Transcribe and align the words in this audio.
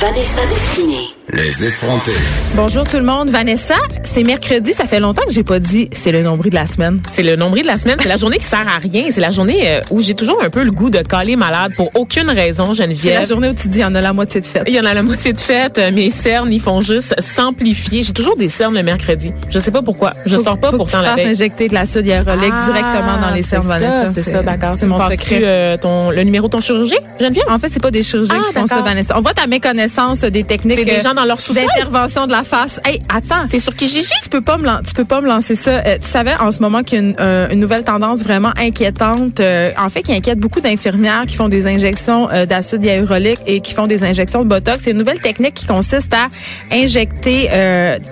Vanessa 0.00 0.44
Destinée. 0.50 1.08
Les 1.32 1.64
effrontés. 1.64 2.12
Bonjour 2.54 2.84
tout 2.84 2.98
le 2.98 3.02
monde. 3.02 3.30
Vanessa, 3.30 3.74
c'est 4.02 4.22
mercredi. 4.24 4.72
Ça 4.74 4.84
fait 4.86 5.00
longtemps 5.00 5.22
que 5.26 5.32
j'ai 5.32 5.42
pas 5.42 5.58
dit 5.58 5.88
c'est 5.92 6.12
le 6.12 6.22
nombril 6.22 6.50
de 6.50 6.54
la 6.56 6.66
semaine. 6.66 7.00
C'est 7.10 7.22
le 7.22 7.34
nombril 7.36 7.62
de 7.62 7.68
la 7.68 7.78
semaine. 7.78 7.96
C'est 8.00 8.08
la 8.08 8.16
journée 8.16 8.36
qui 8.38 8.44
sert 8.46 8.60
à 8.68 8.78
rien. 8.78 9.04
C'est 9.10 9.20
la 9.22 9.30
journée 9.30 9.60
euh, 9.68 9.80
où 9.90 10.00
j'ai 10.02 10.14
toujours 10.14 10.42
un 10.44 10.50
peu 10.50 10.62
le 10.62 10.70
goût 10.70 10.90
de 10.90 10.98
caler 11.00 11.36
malade 11.36 11.72
pour 11.76 11.90
aucune 11.94 12.28
raison, 12.28 12.74
C'est 12.74 12.82
Geneviève. 12.84 13.20
la 13.20 13.26
journée 13.26 13.48
où 13.48 13.54
tu 13.54 13.68
dis 13.68 13.78
il 13.78 13.82
y 13.82 13.84
en 13.84 13.94
a 13.94 14.00
la 14.02 14.12
moitié 14.12 14.40
de 14.42 14.46
fête. 14.46 14.64
Il 14.66 14.74
y 14.74 14.80
en 14.80 14.84
a 14.84 14.92
la 14.94 15.02
moitié 15.02 15.32
de 15.32 15.40
fête. 15.40 15.78
Euh, 15.78 15.90
Mes 15.92 16.10
cernes, 16.10 16.52
ils 16.52 16.60
font 16.60 16.80
juste 16.82 17.14
s'amplifier. 17.20 18.02
J'ai 18.02 18.12
toujours 18.12 18.36
des 18.36 18.48
cernes 18.50 18.74
le 18.74 18.82
mercredi. 18.82 19.32
Je 19.50 19.58
sais 19.58 19.70
pas 19.70 19.82
pourquoi. 19.82 20.12
Je 20.26 20.36
sors 20.36 20.58
pas 20.58 20.70
Faut 20.70 20.76
pourtant 20.76 20.98
que 20.98 21.02
tu 21.04 21.08
la 21.08 21.14
veille. 21.16 21.28
injecter 21.28 21.68
de 21.68 21.74
l'acide 21.74 22.06
hyaluronique 22.06 22.52
Ah, 22.52 22.64
directement 22.66 23.18
dans 23.20 23.30
les 23.34 23.42
c'est 23.42 23.50
cernes, 23.50 23.62
ça, 23.62 23.78
Vanessa. 23.78 24.12
C'est 24.12 24.22
ça, 24.30 24.42
d'accord. 24.42 24.74
C'est 24.76 24.86
mon 24.86 24.98
secret. 25.10 25.40
euh, 25.42 25.76
ton, 25.78 26.10
le 26.10 26.22
numéro 26.22 26.48
de 26.48 26.52
ton 26.52 26.60
chirurgien, 26.60 26.98
Geneviève? 27.18 27.44
En 27.48 27.58
fait, 27.58 27.68
c'est 27.70 27.82
pas 27.82 27.90
des 27.90 28.02
chirurgiens 28.02 28.36
Ah, 28.38 28.48
qui 28.48 28.54
font 28.54 28.66
ça, 28.66 28.74
d'accord. 28.76 28.84
Vanessa. 28.90 29.18
On 29.18 29.22
voit 29.22 29.32
ta 29.34 29.46
méconnaissance 29.46 29.83
des 30.30 30.44
techniques 30.44 30.78
C'est 30.78 30.84
des 30.84 30.92
euh, 30.92 31.02
gens 31.02 31.14
dans 31.14 31.24
leur 31.24 31.36
d'intervention 31.36 32.26
de 32.26 32.32
la 32.32 32.42
face. 32.42 32.80
Hey, 32.84 33.00
attends. 33.08 33.46
C'est 33.48 33.58
sur 33.58 33.74
Kijiji? 33.74 34.14
Tu 34.22 34.28
peux 34.28 34.40
pas 34.40 34.58
me 34.58 34.64
tu 34.86 34.94
peux 34.94 35.04
pas 35.04 35.20
me 35.20 35.28
lancer 35.28 35.54
ça. 35.54 35.70
Euh, 35.70 35.96
tu 36.00 36.08
savais 36.08 36.34
en 36.40 36.50
ce 36.50 36.60
moment 36.60 36.82
qu'il 36.82 36.98
y 36.98 37.02
a 37.02 37.04
une, 37.04 37.16
euh, 37.20 37.48
une 37.50 37.60
nouvelle 37.60 37.84
tendance 37.84 38.22
vraiment 38.22 38.52
inquiétante, 38.56 39.40
euh, 39.40 39.70
en 39.78 39.88
fait 39.88 40.02
qui 40.02 40.12
inquiète 40.14 40.38
beaucoup 40.38 40.60
d'infirmières 40.60 41.26
qui 41.26 41.36
font 41.36 41.48
des 41.48 41.66
injections 41.66 42.28
d'acide 42.48 42.82
hyaluronique 42.82 43.38
et 43.46 43.60
qui 43.60 43.72
font 43.72 43.86
des 43.86 44.04
injections 44.04 44.42
de 44.42 44.48
botox. 44.48 44.84
C'est 44.84 44.90
une 44.90 44.98
nouvelle 44.98 45.20
technique 45.20 45.54
qui 45.54 45.66
consiste 45.66 46.12
à 46.14 46.26
injecter 46.72 47.48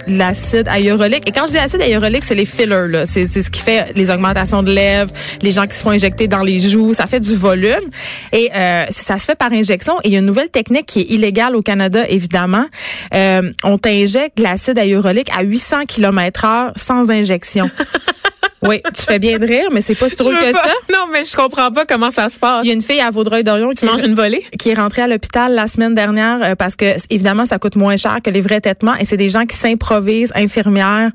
l'acide 0.07 0.69
hyaluronique. 0.69 1.29
Et 1.29 1.33
quand 1.33 1.47
je 1.47 1.53
dis 1.53 1.59
acide 1.59 1.81
hyaluronique, 1.81 2.25
c'est 2.25 2.35
les 2.35 2.45
fillers 2.45 2.67
là. 2.67 3.07
C'est 3.07 3.27
c'est 3.27 3.43
ce 3.43 3.51
qui 3.51 3.61
fait 3.61 3.91
les 3.95 4.11
augmentations 4.11 4.63
de 4.63 4.73
lèvres, 4.73 5.13
les 5.43 5.53
gens 5.53 5.67
qui 5.67 5.75
se 5.77 5.83
font 5.83 5.91
injecter 5.91 6.29
dans 6.29 6.43
les 6.43 6.61
joues. 6.61 6.95
Ça 6.95 7.07
fait 7.07 7.21
du 7.21 7.35
volume 7.35 7.91
et 8.33 8.51
ça 8.91 9.19
se 9.19 9.25
fait 9.25 9.35
par 9.35 9.53
injection. 9.53 9.95
Et 10.05 10.09
il 10.09 10.13
y 10.13 10.17
a 10.17 10.19
une 10.19 10.27
nouvelle 10.27 10.51
technique 10.51 10.87
qui 10.87 11.01
est 11.01 11.11
illégale 11.11 11.57
au 11.57 11.62
Canada 11.63 12.05
évidemment. 12.09 12.67
Euh, 13.15 13.51
on 13.65 13.79
t'injecte 13.79 14.39
de 14.39 14.43
l'acide 14.43 14.79
hyaluronique 14.79 15.31
à 15.37 15.43
800 15.43 15.87
km 15.87 16.45
heure 16.45 16.73
sans 16.77 17.11
injection. 17.11 17.71
oui, 18.63 18.81
tu 18.95 19.03
fais 19.03 19.19
bien 19.19 19.39
de 19.39 19.47
rire, 19.47 19.69
mais 19.73 19.81
c'est 19.81 19.95
pas 19.95 20.09
si 20.09 20.17
drôle 20.17 20.39
que 20.39 20.53
pas- 20.53 20.63
ça. 20.63 20.71
Non, 20.93 21.07
mais 21.13 21.25
je 21.25 21.35
comprends 21.37 21.71
pas 21.71 21.85
comment 21.85 22.11
ça 22.11 22.29
se 22.29 22.39
passe. 22.39 22.61
Il 22.65 22.69
y 22.69 22.71
a 22.71 22.75
une 22.75 22.83
fille 22.83 23.01
à 23.01 23.11
Vaudreuil-Dorion 23.11 23.71
qui 23.71 23.77
Tu 23.81 23.87
manges 23.87 24.03
une 24.03 24.15
volée? 24.15 24.45
qui 24.59 24.71
est 24.71 24.75
rentrée 24.75 25.03
à 25.03 25.07
l'hôpital 25.09 25.53
la 25.55 25.67
semaine 25.67 25.95
dernière 25.95 26.39
euh, 26.43 26.55
parce 26.55 26.77
que 26.77 26.85
évidemment 27.11 27.45
ça 27.47 27.59
coûte 27.59 27.77
moins 27.77 27.97
cher 27.97 28.19
que 28.23 28.31
les 28.31 28.41
vrais 28.41 28.61
traitements 28.61 28.95
et 28.97 29.05
c'est 29.05 29.17
des 29.17 29.29
gens 29.31 29.47
qui 29.47 29.57
s'improvisent 29.57 30.33
infirmières 30.35 31.11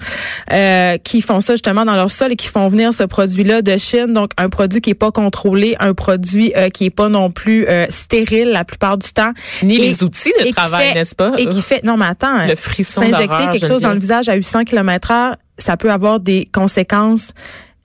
euh, 0.52 0.98
qui 0.98 1.22
font 1.22 1.42
ça 1.42 1.54
justement 1.54 1.86
dans 1.86 1.96
leur 1.96 2.12
sol 2.12 2.32
et 2.32 2.36
qui 2.36 2.48
font 2.48 2.68
venir 2.68 2.94
ce 2.94 3.04
produit-là 3.04 3.62
de 3.62 3.78
Chine 3.78 4.14
donc 4.14 4.32
un 4.38 4.50
produit 4.50 4.82
qui 4.82 4.90
est 4.92 4.96
pas 4.96 5.12
contrôlé 5.12 5.76
un 5.80 5.94
produit 5.94 6.52
euh, 6.58 6.70
qui 6.70 6.86
est 6.86 6.90
pas 6.90 7.10
non 7.10 7.32
plus 7.32 7.66
euh, 7.68 7.86
stérile 7.90 8.50
la 8.50 8.64
plupart 8.66 8.98
du 8.98 9.10
temps 9.12 9.32
Ni 9.64 9.76
Et- 9.76 9.80
les 9.80 10.04
outils 10.04 10.34
de 10.44 10.52
travail, 10.52 10.94
n'est-ce 10.94 11.16
pas? 11.16 11.32
et 11.38 11.48
qui 11.48 11.62
fait 11.62 11.84
non 11.84 11.98
mais 11.98 12.06
attends 12.06 12.46
Le 12.48 12.56
frisson 12.56 13.02
s'injecter 13.02 13.28
quelque 13.54 13.68
chose 13.68 13.82
dans 13.82 13.94
le 13.94 14.00
visage 14.00 14.30
à 14.30 14.34
800 14.36 14.64
km/h 14.66 15.36
ça 15.68 15.78
peut 15.78 15.92
avoir 15.92 16.20
des 16.20 16.48
conséquences 16.54 17.34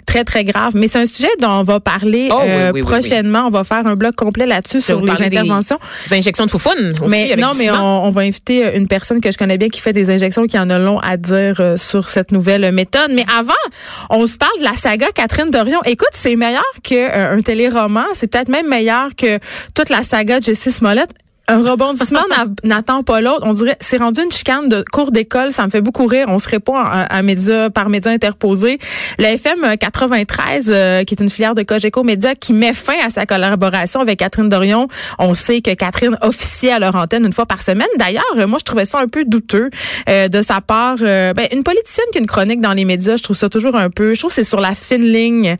très 0.06 0.24
très 0.24 0.44
graves 0.44 0.72
mais 0.74 0.88
c'est 0.88 0.98
un 0.98 1.06
sujet 1.06 1.28
dont 1.40 1.48
on 1.48 1.62
va 1.62 1.78
parler 1.80 2.28
Oh, 2.30 2.38
euh, 2.40 2.70
oui, 2.72 2.80
oui, 2.80 2.86
prochainement 2.86 3.46
on 3.46 3.50
va 3.50 3.62
faire 3.64 3.86
un 3.86 3.96
bloc 3.96 4.14
complet 4.16 4.46
là-dessus 4.46 4.80
sur 4.80 5.00
les 5.04 5.12
interventions 5.12 5.78
Des 6.08 6.16
injections 6.16 6.44
de 6.44 6.50
foufoune 6.50 6.90
aussi 7.00 7.08
mais 7.08 7.32
avec 7.32 7.38
non, 7.44 7.50
mais 7.58 7.70
on, 7.70 8.04
on 8.04 8.10
va 8.10 8.22
inviter 8.22 8.66
euh, 8.66 8.76
une 8.76 8.88
personne 8.88 9.20
que 9.20 9.30
je 9.32 9.38
connais 9.38 9.58
bien 9.58 9.68
qui 9.68 9.80
fait 9.80 9.92
des 9.92 10.10
injections, 10.10 10.46
qui 10.46 10.58
en 10.58 10.70
a 10.70 10.78
long 10.78 10.98
à 11.00 11.16
dire 11.16 11.56
euh, 11.60 11.76
sur 11.76 12.08
cette 12.08 12.30
nouvelle 12.32 12.70
méthode. 12.72 13.10
Mais 13.12 13.24
avant, 13.38 13.52
on 14.10 14.26
se 14.26 14.36
parle 14.36 14.58
de 14.58 14.64
la 14.64 14.74
saga 14.74 15.06
Catherine 15.14 15.50
Dorion. 15.50 15.80
Écoute, 15.84 16.10
c'est 16.12 16.36
meilleur 16.36 16.62
que 16.84 16.94
euh, 16.94 17.36
un 17.36 17.42
téléroman. 17.42 18.04
C'est 18.14 18.28
peut-être 18.28 18.48
même 18.48 18.68
meilleur 18.68 19.08
que 19.16 19.38
toute 19.74 19.88
la 19.88 20.02
saga 20.02 20.38
de 20.40 20.44
Jessie 20.44 20.72
Smollett. 20.72 21.10
Un 21.52 21.70
rebondissement 21.70 22.20
n'a- 22.30 22.46
n'attend 22.64 23.02
pas 23.02 23.20
l'autre. 23.20 23.42
On 23.42 23.52
dirait, 23.52 23.76
c'est 23.80 23.98
rendu 23.98 24.22
une 24.22 24.32
chicane 24.32 24.68
de 24.68 24.84
cours 24.92 25.12
d'école. 25.12 25.52
Ça 25.52 25.64
me 25.66 25.70
fait 25.70 25.80
beaucoup 25.80 26.06
rire. 26.06 26.26
On 26.28 26.38
se 26.38 26.48
répond 26.48 26.76
à, 26.76 27.02
à 27.02 27.22
médias, 27.22 27.70
par 27.70 27.88
médias 27.88 28.10
interposés. 28.12 28.78
Le 29.18 29.24
FM 29.26 29.76
93, 29.78 30.70
euh, 30.70 31.04
qui 31.04 31.14
est 31.14 31.22
une 31.22 31.30
filière 31.30 31.54
de 31.54 31.62
Cogeco 31.62 32.02
Média, 32.02 32.34
qui 32.34 32.52
met 32.52 32.72
fin 32.72 32.94
à 33.04 33.10
sa 33.10 33.26
collaboration 33.26 34.00
avec 34.00 34.18
Catherine 34.20 34.48
Dorion. 34.48 34.88
On 35.18 35.34
sait 35.34 35.60
que 35.60 35.74
Catherine 35.74 36.16
officiait 36.22 36.72
à 36.72 36.78
leur 36.78 36.94
antenne 36.96 37.24
une 37.26 37.32
fois 37.32 37.46
par 37.46 37.62
semaine. 37.62 37.88
D'ailleurs, 37.98 38.24
moi, 38.48 38.58
je 38.58 38.64
trouvais 38.64 38.84
ça 38.84 38.98
un 39.00 39.08
peu 39.08 39.24
douteux 39.24 39.70
euh, 40.08 40.28
de 40.28 40.42
sa 40.42 40.60
part. 40.60 40.96
Euh, 41.02 41.32
ben, 41.34 41.46
une 41.52 41.62
politicienne 41.62 42.06
qui 42.12 42.18
a 42.18 42.20
une 42.20 42.26
chronique 42.26 42.60
dans 42.60 42.72
les 42.72 42.84
médias, 42.84 43.16
je 43.16 43.22
trouve 43.22 43.36
ça 43.36 43.48
toujours 43.48 43.76
un 43.76 43.90
peu. 43.90 44.14
Je 44.14 44.18
trouve 44.18 44.30
que 44.30 44.34
c'est 44.36 44.44
sur 44.44 44.60
la 44.60 44.74
fine 44.74 45.04
ligne. 45.04 45.56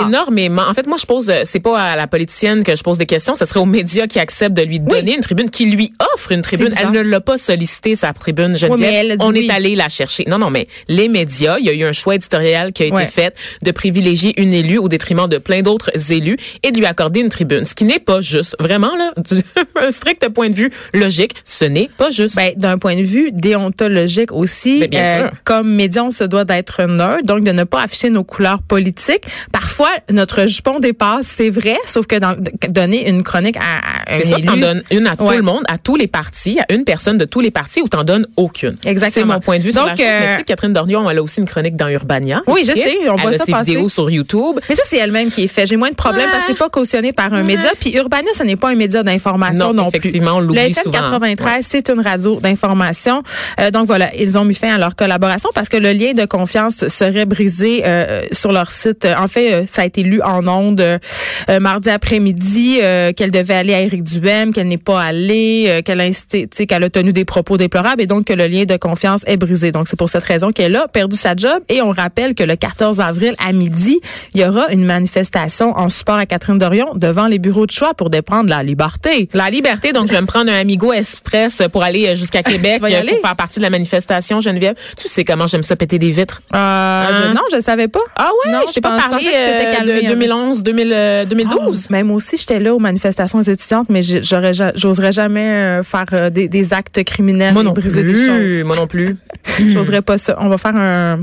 C'est 0.00 0.06
énormément. 0.06 0.62
En 0.68 0.74
fait, 0.74 0.86
moi, 0.86 0.96
je 1.00 1.06
pose, 1.06 1.30
euh, 1.30 1.40
c'est 1.44 1.60
pas 1.60 1.78
à 1.80 1.96
la 1.96 2.06
politicienne 2.06 2.62
que 2.62 2.76
je 2.76 2.82
pose 2.82 2.98
des 2.98 3.06
questions, 3.06 3.34
ce 3.34 3.44
serait 3.44 3.60
aux 3.60 3.66
médias 3.66 4.06
qui 4.06 4.18
acceptent 4.18 4.56
de 4.56 4.62
lui 4.62 4.78
donner 4.80 4.99
une 5.08 5.20
tribune, 5.20 5.50
qui 5.50 5.66
lui 5.66 5.92
offre 6.14 6.32
une 6.32 6.42
tribune. 6.42 6.70
Elle 6.80 6.90
ne 6.90 7.00
l'a 7.00 7.20
pas 7.20 7.36
sollicité, 7.36 7.94
sa 7.94 8.12
tribune, 8.12 8.56
Geneviève. 8.56 9.10
dit 9.10 9.16
On 9.20 9.30
oui. 9.30 9.46
est 9.46 9.52
allé 9.52 9.76
la 9.76 9.88
chercher. 9.88 10.24
Non, 10.28 10.38
non, 10.38 10.50
mais 10.50 10.66
les 10.88 11.08
médias, 11.08 11.58
il 11.58 11.66
y 11.66 11.70
a 11.70 11.72
eu 11.72 11.84
un 11.84 11.92
choix 11.92 12.14
éditorial 12.14 12.72
qui 12.72 12.82
a 12.84 12.86
été 12.86 13.06
fait 13.06 13.34
de 13.62 13.70
privilégier 13.70 14.38
une 14.40 14.52
élue 14.52 14.78
au 14.78 14.88
détriment 14.88 15.28
de 15.28 15.38
plein 15.38 15.62
d'autres 15.62 15.90
élus 16.12 16.36
et 16.62 16.72
de 16.72 16.78
lui 16.78 16.86
accorder 16.86 17.20
une 17.20 17.28
tribune. 17.28 17.64
Ce 17.64 17.74
qui 17.74 17.84
n'est 17.84 17.98
pas 17.98 18.20
juste. 18.20 18.56
Vraiment, 18.58 18.94
là, 18.96 19.12
du, 19.16 19.42
un 19.76 19.90
strict 19.90 20.28
point 20.28 20.50
de 20.50 20.54
vue 20.54 20.70
logique, 20.94 21.34
ce 21.44 21.64
n'est 21.64 21.90
pas 21.96 22.10
juste. 22.10 22.36
Ben, 22.36 22.52
d'un 22.56 22.78
point 22.78 22.96
de 22.96 23.02
vue 23.02 23.30
déontologique 23.32 24.32
aussi, 24.32 24.76
euh, 24.76 24.80
Ben, 24.80 24.90
bien 24.90 25.18
sûr. 25.20 25.30
comme 25.44 25.74
média, 25.74 26.04
on 26.04 26.10
se 26.10 26.24
doit 26.24 26.44
d'être 26.44 26.82
neutre, 26.82 27.24
donc 27.24 27.44
de 27.44 27.52
ne 27.52 27.64
pas 27.64 27.82
afficher 27.82 28.10
nos 28.10 28.24
couleurs 28.24 28.62
politiques. 28.62 29.24
Parfois, 29.52 29.90
notre 30.10 30.46
jupon 30.46 30.80
dépasse, 30.80 31.26
c'est 31.26 31.50
vrai, 31.50 31.76
sauf 31.86 32.06
que 32.06 32.16
dans, 32.16 32.36
donner 32.68 33.08
une 33.08 33.22
chronique 33.22 33.56
à, 33.56 33.60
à 33.60 34.16
un 34.16 34.22
ça, 34.22 34.38
élu, 34.38 34.79
donnes 34.88 34.98
une 34.98 35.06
à 35.06 35.16
tout 35.16 35.30
le 35.30 35.42
monde, 35.42 35.62
à 35.68 35.78
tous 35.78 35.96
les 35.96 36.06
partis, 36.06 36.58
à 36.60 36.72
une 36.72 36.84
personne 36.84 37.18
de 37.18 37.24
tous 37.24 37.40
les 37.40 37.50
partis 37.50 37.80
ou 37.82 37.88
t'en 37.88 38.04
donnes 38.04 38.26
aucune? 38.36 38.76
Exactement. 38.84 39.26
C'est 39.26 39.32
mon 39.34 39.40
point 39.40 39.58
de 39.58 39.62
vue 39.62 39.72
sur 39.72 39.80
Donc, 39.86 39.90
la 39.90 39.96
chose. 39.96 40.04
Mais 40.20 40.38
euh, 40.40 40.42
Catherine 40.44 40.72
Dorion, 40.72 41.08
elle 41.10 41.18
a 41.18 41.22
aussi 41.22 41.40
une 41.40 41.46
chronique 41.46 41.76
dans 41.76 41.88
Urbania. 41.88 42.42
Oui, 42.46 42.62
je 42.64 42.72
sais, 42.72 42.96
on 43.08 43.16
voit 43.16 43.30
elle 43.32 43.38
ça 43.38 43.42
a 43.44 43.46
ses 43.46 43.52
passer. 43.52 43.70
vidéos 43.72 43.88
sur 43.88 44.10
YouTube. 44.10 44.58
Mais 44.68 44.74
ça, 44.74 44.82
c'est 44.86 44.98
elle-même 44.98 45.30
qui 45.30 45.44
est 45.44 45.48
fait. 45.48 45.66
J'ai 45.66 45.76
moins 45.76 45.90
de 45.90 45.94
problèmes 45.94 46.28
parce 46.30 46.44
que 46.44 46.52
c'est 46.52 46.58
pas 46.58 46.68
cautionné 46.68 47.12
par 47.12 47.32
un 47.32 47.42
média. 47.42 47.70
Puis 47.80 47.94
Urbania, 47.96 48.30
ce 48.34 48.42
n'est 48.42 48.56
pas 48.56 48.68
un 48.70 48.74
média 48.74 49.02
d'information 49.02 49.68
Non, 49.68 49.74
non, 49.74 49.90
plus. 49.90 49.98
effectivement, 49.98 50.32
on 50.36 50.40
l'oublie 50.40 50.60
Le 50.64 50.70
FM 50.70 50.84
souvent. 50.84 50.98
93, 50.98 51.66
c'est 51.68 51.88
une 51.90 52.00
radio 52.00 52.40
d'information. 52.40 53.22
Euh, 53.60 53.70
donc 53.70 53.86
voilà, 53.86 54.14
ils 54.16 54.38
ont 54.38 54.44
mis 54.44 54.54
fin 54.54 54.74
à 54.74 54.78
leur 54.78 54.96
collaboration 54.96 55.50
parce 55.54 55.68
que 55.68 55.76
le 55.76 55.92
lien 55.92 56.12
de 56.12 56.24
confiance 56.24 56.86
serait 56.88 57.26
brisé 57.26 57.82
euh, 57.84 58.22
sur 58.32 58.52
leur 58.52 58.70
site. 58.72 59.06
En 59.18 59.28
fait, 59.28 59.52
euh, 59.52 59.64
ça 59.68 59.82
a 59.82 59.84
été 59.86 60.02
lu 60.02 60.20
en 60.22 60.46
ondes 60.46 60.80
euh, 60.80 61.60
mardi 61.60 61.90
après-midi 61.90 62.78
euh, 62.82 63.12
qu'elle 63.12 63.30
devait 63.30 63.54
aller 63.54 63.74
à 63.74 63.80
Éric 63.80 64.02
Duhem, 64.02 64.52
qu'elle 64.52 64.68
n'est 64.70 64.78
pas 64.78 65.00
allée, 65.02 65.66
euh, 65.68 65.82
qu'elle 65.82 66.00
a 66.00 66.04
incité, 66.04 66.48
qu'elle 66.66 66.82
a 66.84 66.90
tenu 66.90 67.12
des 67.12 67.24
propos 67.24 67.56
déplorables 67.56 68.00
et 68.02 68.06
donc 68.06 68.24
que 68.24 68.32
le 68.32 68.46
lien 68.46 68.64
de 68.64 68.76
confiance 68.76 69.22
est 69.26 69.36
brisé. 69.36 69.72
Donc 69.72 69.86
c'est 69.88 69.96
pour 69.98 70.08
cette 70.08 70.24
raison 70.24 70.52
qu'elle 70.52 70.74
a 70.76 70.88
perdu 70.88 71.16
sa 71.16 71.36
job 71.36 71.62
et 71.68 71.82
on 71.82 71.90
rappelle 71.90 72.34
que 72.34 72.42
le 72.44 72.56
14 72.56 73.00
avril 73.00 73.34
à 73.44 73.52
midi, 73.52 74.00
il 74.34 74.40
y 74.40 74.44
aura 74.44 74.68
une 74.72 74.84
manifestation 74.84 75.76
en 75.76 75.88
support 75.88 76.16
à 76.16 76.26
Catherine 76.26 76.58
Dorion 76.58 76.94
devant 76.94 77.26
les 77.26 77.38
bureaux 77.38 77.66
de 77.66 77.70
choix 77.72 77.94
pour 77.94 78.10
déprendre 78.10 78.48
la 78.48 78.62
liberté. 78.62 79.28
La 79.34 79.50
liberté, 79.50 79.92
donc 79.92 80.06
je 80.06 80.12
vais 80.12 80.20
me 80.20 80.26
prendre 80.26 80.50
un 80.50 80.60
Amigo 80.60 80.92
Express 80.92 81.62
pour 81.72 81.82
aller 81.82 82.08
euh, 82.08 82.14
jusqu'à 82.14 82.42
Québec 82.50 82.80
euh, 82.82 83.02
pour 83.12 83.20
faire 83.20 83.36
partie 83.36 83.58
de 83.58 83.64
la 83.64 83.70
manifestation, 83.70 84.40
Geneviève. 84.40 84.74
Tu 84.96 85.08
sais 85.08 85.24
comment 85.24 85.46
j'aime 85.46 85.62
ça 85.62 85.76
péter 85.76 85.98
des 85.98 86.10
vitres. 86.10 86.42
Euh, 86.54 87.28
je- 87.28 87.32
non, 87.34 87.42
je 87.52 87.60
savais 87.60 87.88
pas. 87.88 88.00
Ah 88.16 88.30
ouais, 88.46 88.52
Non, 88.52 88.60
je 88.68 88.72
t'ai 88.72 88.80
pas 88.80 88.96
parlé 88.98 89.24
de 89.24 90.00
peu. 90.00 90.06
2011, 90.14 90.62
2000, 90.62 90.92
euh, 90.94 91.24
2012. 91.24 91.86
Ah, 91.88 91.92
Même 91.92 92.10
aussi, 92.10 92.36
j'étais 92.36 92.58
là 92.60 92.74
aux 92.74 92.78
manifestations 92.78 93.42
étudiantes, 93.42 93.88
mais 93.88 94.02
j'aurais, 94.02 94.54
ja- 94.54 94.59
j'oserais 94.74 95.12
jamais 95.12 95.40
euh, 95.80 95.82
faire 95.82 96.04
euh, 96.12 96.30
des, 96.30 96.48
des 96.48 96.72
actes 96.72 97.02
criminels 97.04 97.54
Moi 97.54 97.62
non 97.62 97.72
briser 97.72 98.02
des 98.02 98.12
plus. 98.12 98.26
choses. 98.26 98.64
Moi 98.64 98.76
non 98.76 98.86
plus. 98.86 99.16
J'oserais 99.58 100.02
pas 100.02 100.18
ça. 100.18 100.36
On 100.40 100.48
va 100.48 100.58
faire 100.58 100.76
un, 100.76 101.20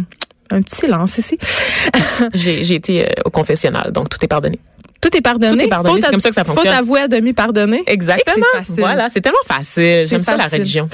un 0.50 0.62
petit 0.62 0.75
silence 0.75 1.18
ici. 1.18 1.38
J'ai 2.34 2.63
j'ai 2.63 2.75
été 2.75 3.06
euh, 3.06 3.10
au 3.25 3.30
confessionnal, 3.30 3.92
donc 3.92 4.10
tout 4.10 4.18
est 4.24 4.28
pardonné. 4.28 4.60
Tout 5.00 5.16
est 5.16 5.22
pardonné. 5.22 5.56
Tout 5.56 5.63
est 5.63 5.68
pardonné, 5.68 5.95
Faut 6.01 6.06
c'est 6.06 6.12
comme 6.12 6.19
ça 6.19 6.30
que 6.30 6.36
ça 6.36 6.44
Faut 6.44 6.54
fonctionne. 6.54 6.74
t'avouer 6.74 7.01
à 7.01 7.07
demi 7.07 7.31
pardonné. 7.34 7.84
Exactement. 7.86 8.45
Voilà, 8.78 9.07
c'est 9.10 9.22
tellement 9.22 9.38
facile. 9.48 10.07
J'aime 10.07 10.24
ça 10.24 10.36
la 10.38 10.48
religion. 10.48 10.90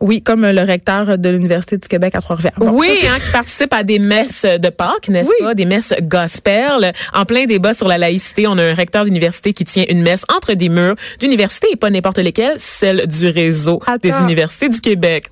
Oui, 0.00 0.22
comme 0.22 0.46
le 0.46 0.62
recteur 0.62 1.18
de 1.18 1.28
l'Université 1.28 1.76
du 1.76 1.86
Québec 1.86 2.14
à 2.14 2.20
Trois-Rivières. 2.20 2.54
Bon, 2.56 2.70
oui, 2.70 2.88
ça, 3.02 3.12
hein, 3.12 3.18
qui 3.22 3.30
participe 3.30 3.72
à 3.74 3.82
des 3.82 3.98
messes 3.98 4.44
de 4.44 4.68
Pâques, 4.70 5.08
n'est-ce 5.08 5.28
Oui. 5.28 5.34
pas? 5.40 5.54
Des 5.54 5.66
messes 5.66 5.92
gospel. 6.02 6.92
En 7.12 7.24
plein 7.26 7.44
débat 7.44 7.74
sur 7.74 7.86
la 7.86 7.98
laïcité, 7.98 8.46
on 8.46 8.56
a 8.56 8.62
un 8.64 8.74
recteur 8.74 9.04
d'université 9.04 9.52
qui 9.52 9.64
tient 9.64 9.84
une 9.88 10.02
messe 10.02 10.24
entre 10.34 10.54
des 10.54 10.68
murs 10.70 10.94
d'université 11.18 11.68
et 11.72 11.76
pas 11.76 11.90
n'importe 11.90 12.18
lesquelles, 12.18 12.54
celle 12.58 13.06
du 13.06 13.28
réseau 13.28 13.80
des 14.02 14.18
universités 14.20 14.68
du 14.68 14.80
Québec. 14.80 15.26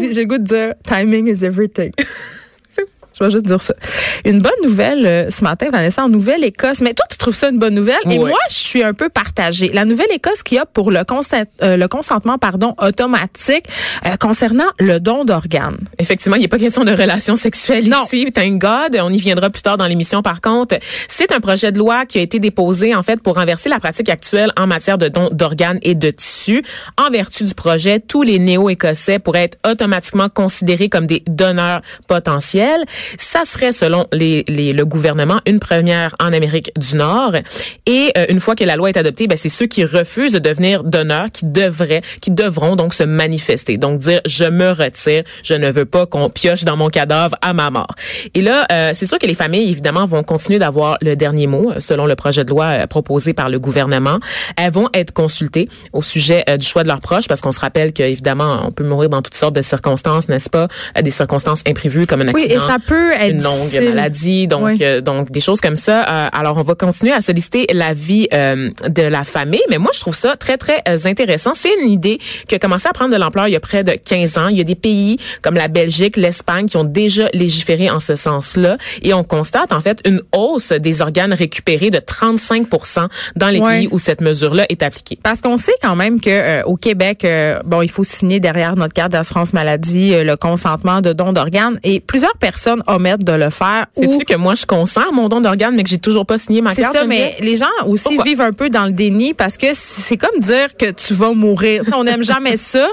J'ai 0.00 0.22
le 0.22 0.24
goût 0.26 0.38
de 0.38 0.44
dire 0.44 0.68
timing 0.86 1.28
is 1.28 1.44
everything. 1.44 1.90
Je 3.18 3.24
vais 3.24 3.30
juste 3.30 3.46
dire 3.46 3.62
ça. 3.62 3.72
Une 4.24 4.40
bonne 4.40 4.52
nouvelle 4.62 5.06
euh, 5.06 5.30
ce 5.30 5.42
matin, 5.42 5.68
Vanessa, 5.70 6.04
en 6.04 6.08
Nouvelle-Écosse. 6.08 6.80
Mais 6.80 6.92
toi, 6.92 7.06
tu 7.10 7.16
trouves 7.16 7.34
ça 7.34 7.48
une 7.48 7.58
bonne 7.58 7.74
nouvelle? 7.74 7.96
Et 8.10 8.18
moi, 8.18 8.30
je 8.50 8.54
suis 8.54 8.82
un 8.82 8.92
peu 8.92 9.08
partagée. 9.08 9.70
La 9.72 9.84
Nouvelle-Écosse 9.86 10.42
qui 10.42 10.58
opte 10.58 10.72
pour 10.74 10.90
le, 10.90 11.02
consent- 11.04 11.44
euh, 11.62 11.76
le 11.78 11.88
consentement 11.88 12.36
pardon, 12.36 12.74
automatique 12.78 13.64
euh, 14.04 14.16
concernant 14.16 14.66
le 14.78 14.98
don 15.00 15.24
d'organes. 15.24 15.78
Effectivement, 15.98 16.36
il 16.36 16.42
n'est 16.42 16.48
pas 16.48 16.58
question 16.58 16.84
de 16.84 16.90
relations 16.92 17.36
sexuelles 17.36 17.88
Non. 17.88 18.04
ici. 18.04 18.30
Thank 18.32 18.60
God. 18.60 18.98
On 19.00 19.10
y 19.10 19.18
viendra 19.18 19.48
plus 19.48 19.62
tard 19.62 19.76
dans 19.78 19.86
l'émission. 19.86 20.20
Par 20.22 20.40
contre, 20.42 20.76
c'est 21.08 21.32
un 21.32 21.40
projet 21.40 21.72
de 21.72 21.78
loi 21.78 22.04
qui 22.04 22.18
a 22.18 22.20
été 22.20 22.38
déposé 22.38 22.94
en 22.94 23.02
fait 23.02 23.20
pour 23.22 23.36
renverser 23.36 23.68
la 23.70 23.78
pratique 23.78 24.08
actuelle 24.10 24.52
en 24.58 24.66
matière 24.66 24.98
de 24.98 25.08
dons 25.08 25.30
d'organes 25.32 25.78
et 25.82 25.94
de 25.94 26.10
tissus. 26.10 26.62
En 26.98 27.10
vertu 27.10 27.44
du 27.44 27.54
projet, 27.54 28.00
tous 28.00 28.22
les 28.22 28.38
néo-écossais 28.38 29.18
pourraient 29.20 29.44
être 29.44 29.58
automatiquement 29.66 30.28
considérés 30.28 30.88
comme 30.90 31.06
des 31.06 31.22
donneurs 31.26 31.80
potentiels. 32.08 32.84
Ça 33.18 33.44
serait, 33.44 33.72
selon 33.72 34.06
les, 34.12 34.44
les- 34.48 34.72
le 34.72 34.84
gouvernement, 34.84 35.40
une 35.46 35.60
première 35.60 36.14
en 36.20 36.32
Amérique 36.32 36.70
du 36.76 36.96
Nord. 36.96 37.34
Et 37.86 38.12
euh, 38.16 38.26
une 38.28 38.40
fois 38.40 38.54
que 38.54 38.64
la 38.64 38.76
loi 38.76 38.90
est 38.90 38.96
adoptée, 38.96 39.26
ben, 39.26 39.36
c'est 39.38 39.48
ceux 39.48 39.66
qui 39.66 39.84
refusent 39.84 40.32
de 40.32 40.38
devenir 40.38 40.84
donneurs 40.84 41.28
qui 41.32 41.46
devraient, 41.46 42.02
qui 42.20 42.30
devront 42.30 42.76
donc 42.76 42.94
se 42.94 43.02
manifester. 43.02 43.76
Donc 43.78 43.98
dire 44.00 44.20
je 44.26 44.44
me 44.44 44.70
retire, 44.70 45.22
je 45.42 45.54
ne 45.54 45.70
veux 45.70 45.84
pas 45.84 46.06
qu'on 46.06 46.30
pioche 46.30 46.64
dans 46.64 46.76
mon 46.76 46.88
cadavre 46.88 47.36
à 47.42 47.52
ma 47.52 47.70
mort. 47.70 47.94
Et 48.34 48.42
là, 48.42 48.66
euh, 48.72 48.90
c'est 48.94 49.06
sûr 49.06 49.18
que 49.18 49.26
les 49.26 49.34
familles 49.34 49.70
évidemment 49.70 50.06
vont 50.06 50.22
continuer 50.22 50.58
d'avoir 50.58 50.98
le 51.02 51.14
dernier 51.16 51.46
mot 51.46 51.70
euh, 51.70 51.80
selon 51.80 52.06
le 52.06 52.14
projet 52.16 52.44
de 52.44 52.50
loi 52.50 52.64
euh, 52.66 52.86
proposé 52.86 53.32
par 53.34 53.48
le 53.48 53.58
gouvernement. 53.58 54.18
Elles 54.56 54.72
vont 54.72 54.88
être 54.94 55.12
consultées 55.12 55.68
au 55.92 56.02
sujet 56.02 56.44
euh, 56.48 56.56
du 56.56 56.66
choix 56.66 56.82
de 56.82 56.88
leurs 56.88 57.00
proches 57.00 57.28
parce 57.28 57.40
qu'on 57.40 57.52
se 57.52 57.60
rappelle 57.60 57.92
que 57.92 58.02
évidemment 58.02 58.64
on 58.66 58.72
peut 58.72 58.84
mourir 58.84 59.08
dans 59.10 59.22
toutes 59.22 59.34
sortes 59.36 59.54
de 59.54 59.62
circonstances, 59.62 60.28
n'est-ce 60.28 60.50
pas, 60.50 60.68
des 61.02 61.10
circonstances 61.10 61.62
imprévues 61.66 62.06
comme 62.06 62.22
un 62.22 62.32
Oui, 62.32 62.42
accident 62.44 62.54
et 62.64 62.66
ça 62.66 62.76
peut 62.84 62.95
être 63.12 63.30
une 63.32 63.42
longue 63.42 63.54
difficile. 63.56 63.88
maladie, 63.88 64.46
donc 64.48 64.64
Oui. 64.64 64.78
euh, 64.82 65.00
donc 65.00 65.30
des 65.30 65.40
choses 65.40 65.60
comme 65.60 65.76
ça. 65.76 66.02
Euh, 66.26 66.28
alors 66.32 66.56
on 66.58 66.62
va 66.62 66.74
continuer 66.74 67.12
à 67.12 67.20
solliciter 67.20 67.66
la 67.72 67.92
vie 67.92 68.28
euh, 68.32 68.70
de 68.88 69.02
la 69.02 69.24
famille, 69.24 69.62
mais 69.70 69.78
moi 69.78 69.90
je 69.94 70.00
trouve 70.00 70.14
ça 70.14 70.36
très 70.36 70.56
très 70.56 70.78
euh, 70.88 70.96
intéressant. 71.04 71.52
C'est 71.54 71.72
une 71.82 71.90
idée 71.90 72.18
qui 72.48 72.54
a 72.54 72.58
commencé 72.58 72.88
à 72.88 72.92
prendre 72.92 73.12
de 73.12 73.16
l'ampleur 73.18 73.48
il 73.48 73.52
y 73.52 73.56
a 73.56 73.60
près 73.60 73.84
de 73.84 73.92
15 73.92 74.38
ans. 74.38 74.48
Il 74.48 74.56
y 74.56 74.60
a 74.60 74.64
des 74.64 74.74
pays 74.74 75.16
comme 75.42 75.54
la 75.54 75.68
Belgique, 75.68 76.16
l'Espagne 76.16 76.66
qui 76.66 76.76
ont 76.76 76.84
déjà 76.84 77.28
légiféré 77.32 77.90
en 77.90 78.00
ce 78.00 78.16
sens-là 78.16 78.76
et 79.02 79.12
on 79.14 79.24
constate 79.24 79.72
en 79.72 79.80
fait 79.80 80.00
une 80.06 80.20
hausse 80.32 80.72
des 80.72 81.02
organes 81.02 81.32
récupérés 81.32 81.90
de 81.90 81.98
35% 81.98 83.08
dans 83.36 83.48
les 83.48 83.60
pays 83.60 83.88
où 83.90 83.98
cette 83.98 84.20
mesure-là 84.20 84.66
est 84.68 84.82
appliquée. 84.82 85.18
Parce 85.22 85.40
qu'on 85.40 85.56
sait 85.56 85.74
quand 85.82 85.96
même 85.96 86.20
que 86.20 86.30
euh, 86.30 86.62
au 86.64 86.76
Québec, 86.76 87.24
euh, 87.24 87.60
bon, 87.64 87.82
il 87.82 87.90
faut 87.90 88.04
signer 88.04 88.40
derrière 88.40 88.76
notre 88.76 88.94
carte 88.94 89.12
d'assurance 89.12 89.52
maladie 89.52 90.12
le 90.24 90.36
consentement 90.36 91.00
de 91.00 91.12
don 91.12 91.32
d'organes 91.32 91.78
et 91.82 92.00
plusieurs 92.00 92.36
personnes 92.38 92.82
omettent 92.86 93.24
de 93.24 93.32
le 93.32 93.50
faire. 93.50 93.86
Sais-tu 93.96 94.24
que 94.24 94.34
moi 94.36 94.54
je 94.54 94.66
consens 94.66 95.02
à 95.08 95.12
mon 95.12 95.28
don 95.28 95.40
d'organes 95.40 95.74
mais 95.76 95.82
que 95.82 95.88
j'ai 95.88 95.98
toujours 95.98 96.26
pas 96.26 96.38
signé 96.38 96.60
ma 96.62 96.74
C'est 96.74 96.82
carte 96.82 96.94
ça, 96.96 97.02
Geneviève? 97.02 97.34
mais 97.40 97.44
les 97.46 97.56
gens 97.56 97.66
aussi 97.86 98.04
Pourquoi? 98.04 98.24
vivent 98.24 98.40
un 98.40 98.52
peu 98.52 98.70
dans 98.70 98.84
le 98.86 98.92
déni 98.92 99.34
parce 99.34 99.56
que 99.56 99.68
c'est 99.74 100.16
comme 100.16 100.38
dire 100.40 100.76
que 100.76 100.90
tu 100.90 101.14
vas 101.14 101.32
mourir. 101.32 101.82
On 101.94 102.04
n'aime 102.04 102.22
jamais 102.24 102.56
ça. 102.56 102.86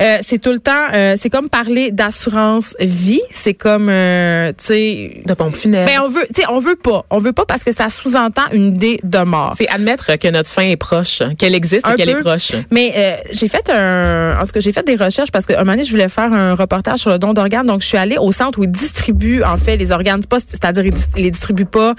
Euh, 0.00 0.18
c'est 0.22 0.38
tout 0.38 0.52
le 0.52 0.60
temps, 0.60 0.72
euh, 0.94 1.14
c'est 1.20 1.30
comme 1.30 1.48
parler 1.48 1.90
d'assurance 1.90 2.74
vie. 2.80 3.20
C'est 3.32 3.54
comme, 3.54 3.88
euh, 3.88 4.50
tu 4.58 4.64
sais, 4.64 5.22
de 5.26 5.34
pompe 5.34 5.56
funèbre. 5.56 5.86
ben 5.90 6.00
on 6.04 6.08
veut, 6.08 6.26
tu 6.34 6.40
sais, 6.42 6.46
on 6.50 6.58
veut 6.58 6.76
pas, 6.76 7.04
on 7.10 7.18
veut 7.18 7.32
pas 7.32 7.44
parce 7.44 7.64
que 7.64 7.72
ça 7.72 7.88
sous-entend 7.88 8.42
une 8.52 8.68
idée 8.74 9.00
de 9.02 9.18
mort. 9.18 9.54
C'est 9.56 9.68
admettre 9.68 10.16
que 10.18 10.28
notre 10.28 10.50
fin 10.50 10.62
est 10.62 10.76
proche, 10.76 11.22
qu'elle 11.38 11.54
existe 11.54 11.86
Un 11.86 11.92
et 11.92 11.94
qu'elle 11.96 12.08
est 12.10 12.20
proche. 12.20 12.52
Mais 12.70 12.92
euh, 12.96 13.16
j'ai 13.32 13.48
fait 13.48 13.68
un, 13.70 14.36
en 14.40 14.44
tout 14.44 14.52
cas 14.52 14.60
j'ai 14.60 14.72
fait 14.72 14.86
des 14.86 14.94
recherches 14.96 15.30
parce 15.30 15.46
qu'un 15.46 15.58
moment 15.58 15.72
donné 15.72 15.84
je 15.84 15.90
voulais 15.90 16.08
faire 16.08 16.32
un 16.32 16.54
reportage 16.54 17.00
sur 17.00 17.10
le 17.10 17.18
don 17.18 17.32
d'organes, 17.32 17.66
donc 17.66 17.82
je 17.82 17.86
suis 17.86 17.98
allée 17.98 18.18
au 18.18 18.32
centre 18.32 18.58
où 18.58 18.64
ils 18.64 18.70
distribuent 18.70 19.31
en 19.44 19.56
fait 19.56 19.76
les 19.76 19.92
organes, 19.92 20.20
C'est 20.22 20.28
pas, 20.30 20.40
c'est-à-dire 20.40 20.86
ils, 20.86 21.22
les 21.22 21.30
distribuent 21.30 21.64
pas. 21.64 21.94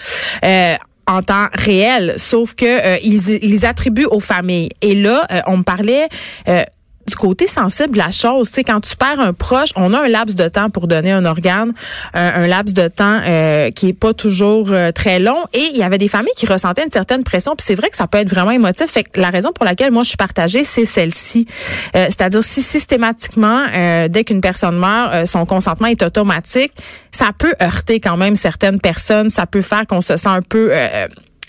euh, 0.45 0.75
en 1.06 1.21
temps 1.21 1.47
réel, 1.53 2.13
sauf 2.18 2.56
que 2.56 2.65
euh, 2.65 2.97
ils, 3.03 3.30
ils 3.41 3.51
les 3.51 3.65
attribuent 3.65 4.06
aux 4.06 4.19
familles. 4.19 4.69
Et 4.81 4.95
là, 4.95 5.25
euh, 5.31 5.41
on 5.47 5.57
me 5.57 5.63
parlait 5.63 6.07
euh, 6.47 6.63
du 7.07 7.15
côté 7.15 7.47
sensible 7.47 7.94
de 7.94 7.97
la 7.97 8.11
chose, 8.11 8.50
tu 8.50 8.55
sais, 8.55 8.63
quand 8.63 8.79
tu 8.79 8.95
perds 8.95 9.19
un 9.19 9.33
proche, 9.33 9.69
on 9.75 9.94
a 9.94 10.00
un 10.00 10.07
laps 10.07 10.35
de 10.35 10.47
temps 10.47 10.69
pour 10.69 10.88
donner 10.88 11.11
un 11.11 11.25
organe, 11.25 11.73
un, 12.13 12.47
laps 12.47 12.73
de 12.73 12.88
temps 12.88 13.19
euh, 13.25 13.71
qui 13.71 13.89
est 13.89 13.94
pas 13.94 14.13
toujours 14.13 14.67
euh, 14.71 14.91
très 14.91 15.19
long. 15.19 15.44
Et 15.53 15.69
il 15.71 15.77
y 15.77 15.83
avait 15.83 15.97
des 15.97 16.07
familles 16.07 16.33
qui 16.35 16.45
ressentaient 16.45 16.83
une 16.83 16.91
certaine 16.91 17.23
pression. 17.23 17.55
Puis 17.55 17.65
c'est 17.65 17.75
vrai 17.75 17.89
que 17.89 17.95
ça 17.95 18.07
peut 18.07 18.17
être 18.17 18.29
vraiment 18.29 18.51
émotif. 18.51 18.89
Fait 18.89 19.03
que 19.03 19.19
la 19.19 19.29
raison 19.29 19.51
pour 19.51 19.65
laquelle 19.65 19.91
moi 19.91 20.03
je 20.03 20.09
suis 20.09 20.17
partagée, 20.17 20.63
c'est 20.63 20.85
celle-ci. 20.85 21.47
Euh, 21.95 22.05
C'est-à-dire 22.05 22.44
si 22.44 22.61
systématiquement, 22.61 23.63
euh, 23.75 24.07
dès 24.07 24.23
qu'une 24.23 24.41
personne 24.41 24.77
meurt, 24.77 25.25
son 25.27 25.45
consentement 25.45 25.88
est 25.88 26.01
automatique, 26.03 26.71
ça 27.11 27.31
peut 27.38 27.53
heurter 27.61 27.99
quand 27.99 28.17
même 28.17 28.35
certaines 28.35 28.79
personnes. 28.79 29.29
Ça 29.29 29.45
peut 29.45 29.61
faire 29.61 29.85
qu'on 29.88 30.01
se 30.01 30.17
sent 30.17 30.29
un 30.29 30.41
peu 30.41 30.71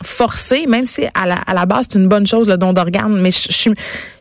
forcé, 0.02 0.66
même 0.66 0.86
si 0.86 1.04
à 1.14 1.26
la, 1.26 1.34
à 1.36 1.54
la 1.54 1.66
base 1.66 1.86
c'est 1.90 1.98
une 1.98 2.08
bonne 2.08 2.26
chose 2.26 2.48
le 2.48 2.56
don 2.56 2.72
d'organes, 2.72 3.20
mais 3.20 3.30
je, 3.30 3.48
je 3.48 3.52
suis 3.52 3.72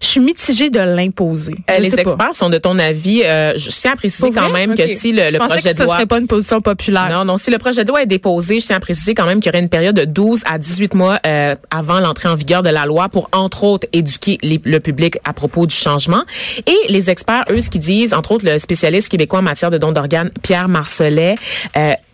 je 0.01 0.07
suis 0.07 0.19
mitigée 0.19 0.69
de 0.69 0.79
l'imposer. 0.79 1.55
Euh, 1.71 1.77
les 1.79 1.89
pas. 1.89 2.01
experts 2.01 2.35
sont 2.35 2.49
de 2.49 2.57
ton 2.57 2.77
avis. 2.77 3.23
Euh, 3.25 3.53
je 3.55 3.69
tiens 3.69 3.93
à 3.93 3.95
préciser 3.95 4.27
Pour 4.27 4.35
quand 4.35 4.49
vrai? 4.49 4.67
même 4.67 4.75
que 4.75 4.85
si 4.85 5.11
le, 5.13 5.23
le 5.31 5.31
je 5.33 5.37
projet 5.37 5.61
que 5.69 5.73
de 5.73 5.77
ce 5.79 5.83
loi 5.83 5.95
serait 5.95 6.05
pas 6.05 6.19
une 6.19 6.27
position 6.27 6.61
populaire. 6.61 7.09
non, 7.09 7.25
non, 7.25 7.37
si 7.37 7.49
le 7.51 7.57
projet 7.57 7.83
de 7.83 7.89
loi 7.89 8.03
est 8.03 8.07
déposé, 8.07 8.59
je 8.59 8.65
tiens 8.65 8.75
à 8.77 8.79
préciser 8.81 9.13
quand 9.15 9.25
même 9.25 9.39
qu'il 9.39 9.47
y 9.51 9.55
aurait 9.55 9.63
une 9.63 9.69
période 9.69 9.95
de 9.95 10.05
12 10.05 10.41
à 10.45 10.57
18 10.57 10.93
mois 10.93 11.19
euh, 11.25 11.55
avant 11.71 11.99
l'entrée 12.01 12.27
en 12.29 12.35
vigueur 12.35 12.63
de 12.63 12.69
la 12.69 12.85
loi 12.85 13.07
pour, 13.09 13.29
entre 13.31 13.63
autres, 13.63 13.87
éduquer 13.93 14.37
les- 14.43 14.61
le 14.63 14.79
public 14.79 15.17
à 15.23 15.33
propos 15.33 15.65
du 15.65 15.73
changement. 15.75 16.23
Et 16.67 16.75
les 16.91 17.09
experts, 17.09 17.45
eux, 17.49 17.59
ce 17.61 17.69
qu'ils 17.69 17.81
disent, 17.81 18.13
entre 18.13 18.33
autres, 18.33 18.45
le 18.45 18.57
spécialiste 18.57 19.09
québécois 19.09 19.39
en 19.39 19.43
matière 19.43 19.69
de 19.69 19.77
dons 19.77 19.91
d'organes, 19.93 20.31
Pierre 20.43 20.67
Marcelet, 20.67 21.35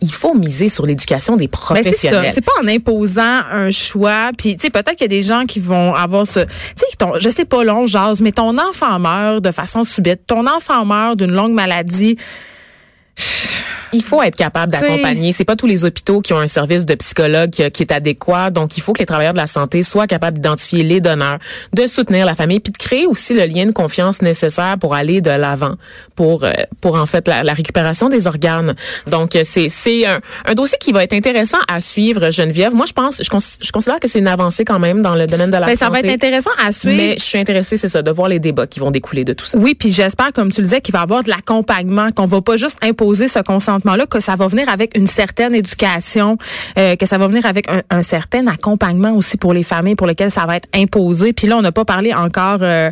il 0.02 0.14
faut 0.14 0.34
miser 0.36 0.70
sur 0.70 0.86
l'éducation 0.86 1.36
des 1.36 1.48
Ben, 1.48 1.52
c'est 1.58 1.58
ça. 1.60 1.74
professionnels. 1.74 2.32
C'est 2.34 2.46
pas 2.46 2.52
en 2.64 2.68
imposant 2.68 3.42
un 3.51 3.72
choix. 3.72 4.31
Puis, 4.38 4.56
tu 4.57 4.66
sais, 4.66 4.69
peut-être 4.69 4.96
qu'il 4.96 5.01
y 5.01 5.06
a 5.06 5.07
des 5.07 5.24
gens 5.24 5.46
qui 5.46 5.60
vont 5.60 5.94
avoir 5.94 6.25
ce, 6.25 6.42
tu 6.42 6.50
sais, 6.75 7.07
je 7.19 7.30
sais 7.30 7.46
pas, 7.46 7.63
long 7.63 7.86
jase, 7.86 8.22
mais 8.22 8.31
ton 8.31 8.57
enfant 8.57 9.00
meurt 9.00 9.44
de 9.44 9.51
façon 9.51 9.84
subite. 9.84 10.22
Ton 10.28 10.48
enfant 10.48 10.86
meurt 10.86 11.18
d'une 11.18 11.31
longue 11.31 11.54
maladie. 11.54 12.18
Il 13.94 14.03
faut 14.03 14.21
être 14.21 14.36
capable 14.36 14.71
d'accompagner. 14.71 15.31
C'est 15.31 15.45
pas 15.45 15.56
tous 15.56 15.65
les 15.68 15.83
hôpitaux 15.86 16.21
qui 16.21 16.33
ont 16.33 16.39
un 16.39 16.47
service 16.47 16.86
de 16.86 16.95
psychologue 16.95 17.50
qui, 17.50 17.69
qui 17.71 17.83
est 17.83 17.91
adéquat. 17.91 18.51
Donc, 18.51 18.77
il 18.77 18.81
faut 18.81 18.94
que 18.94 19.00
les 19.00 19.06
travailleurs 19.06 19.33
de 19.33 19.38
la 19.39 19.47
santé 19.47 19.83
soient 19.83 20.07
capables 20.07 20.38
d'identifier 20.38 20.83
les 20.83 21.01
donneurs, 21.01 21.39
de 21.74 21.88
soutenir 21.88 22.25
la 22.25 22.36
famille, 22.36 22.59
puis 22.59 22.71
de 22.71 22.77
créer 22.77 23.06
aussi 23.06 23.33
le 23.33 23.45
lien 23.45 23.65
de 23.65 23.71
confiance 23.71 24.21
nécessaire 24.21 24.77
pour 24.80 24.94
aller 24.95 25.21
de 25.21 25.30
l'avant, 25.31 25.75
pour 26.15 26.44
euh, 26.44 26.51
pour 26.81 26.95
en 26.95 27.06
fait 27.06 27.27
la, 27.27 27.44
la 27.44 27.53
récupération 27.53 28.09
des 28.09 28.27
organes. 28.27 28.75
Donc, 29.07 29.36
euh, 29.36 29.41
c'est 29.44 29.69
c'est 29.69 30.06
un, 30.06 30.19
un 30.45 30.53
dossier 30.53 30.77
qui 30.80 30.91
va 30.91 31.03
être 31.03 31.13
intéressant 31.13 31.57
à 31.68 31.80
suivre, 31.80 32.30
Geneviève. 32.31 32.74
Moi, 32.75 32.86
je 32.88 32.94
pense, 32.94 33.21
je, 33.24 33.30
cons- 33.30 33.38
je 33.62 33.71
considère 33.71 34.00
que 34.00 34.07
c'est 34.07 34.19
une 34.19 34.27
avancée 34.27 34.65
quand 34.65 34.80
même 34.80 35.01
dans 35.01 35.15
le 35.15 35.25
domaine 35.27 35.50
de 35.50 35.57
la 35.57 35.68
Ben, 35.68 35.75
ça 35.75 35.89
va 35.89 35.97
santé. 35.97 36.09
être 36.09 36.13
intéressant 36.15 36.51
à 36.63 36.71
suivre. 36.71 36.95
mais 36.97 37.15
je 37.18 37.24
suis 37.24 37.39
intéressée, 37.39 37.77
c'est 37.77 37.88
ça, 37.88 38.01
de 38.01 38.12
voir 38.12 38.27
les 38.30 38.39
débats 38.39 38.68
qui 38.68 38.80
vont 38.80 38.91
découler 38.91 39.24
de 39.25 39.33
tout 39.33 39.45
ça. 39.45 39.58
Oui, 39.58 39.74
puis 39.75 39.91
j'espère, 39.91 40.31
comme 40.34 40.51
tu 40.51 40.62
le 40.62 40.65
disais, 40.67 40.81
qu'il 40.81 40.93
va 40.93 41.00
y 41.00 41.03
avoir 41.03 41.24
de 41.24 41.29
l'accompagnement, 41.29 42.12
qu'on 42.12 42.25
va 42.25 42.41
pas 42.41 42.58
juste 42.58 42.77
imposer 42.84 43.27
ce 43.27 43.39
consentement-là, 43.79 44.05
que 44.05 44.19
ça 44.19 44.36
va 44.36 44.48
venir 44.48 44.69
avec 44.69 44.95
une 44.98 45.07
certaine 45.07 45.55
éducation, 45.55 46.38
euh, 46.77 46.95
que 46.95 47.05
ça 47.05 47.17
va 47.17 47.27
venir 47.27 47.45
avec 47.45 47.69
un, 47.69 47.81
un 47.89 48.01
certain 48.03 48.45
accompagnement 48.48 49.13
aussi 49.15 49.38
pour 49.38 49.53
les 49.53 49.63
familles 49.63 49.95
pour 49.95 50.07
lesquelles 50.07 50.31
ça 50.31 50.45
va 50.45 50.55
être 50.57 50.67
imposé. 50.75 51.33
Puis 51.33 51.48
là, 51.48 51.57
on 51.57 51.62
n'a 51.62 51.71
pas 51.71 51.86
parlé 51.86 52.13
encore 52.13 52.59
euh, 52.62 52.91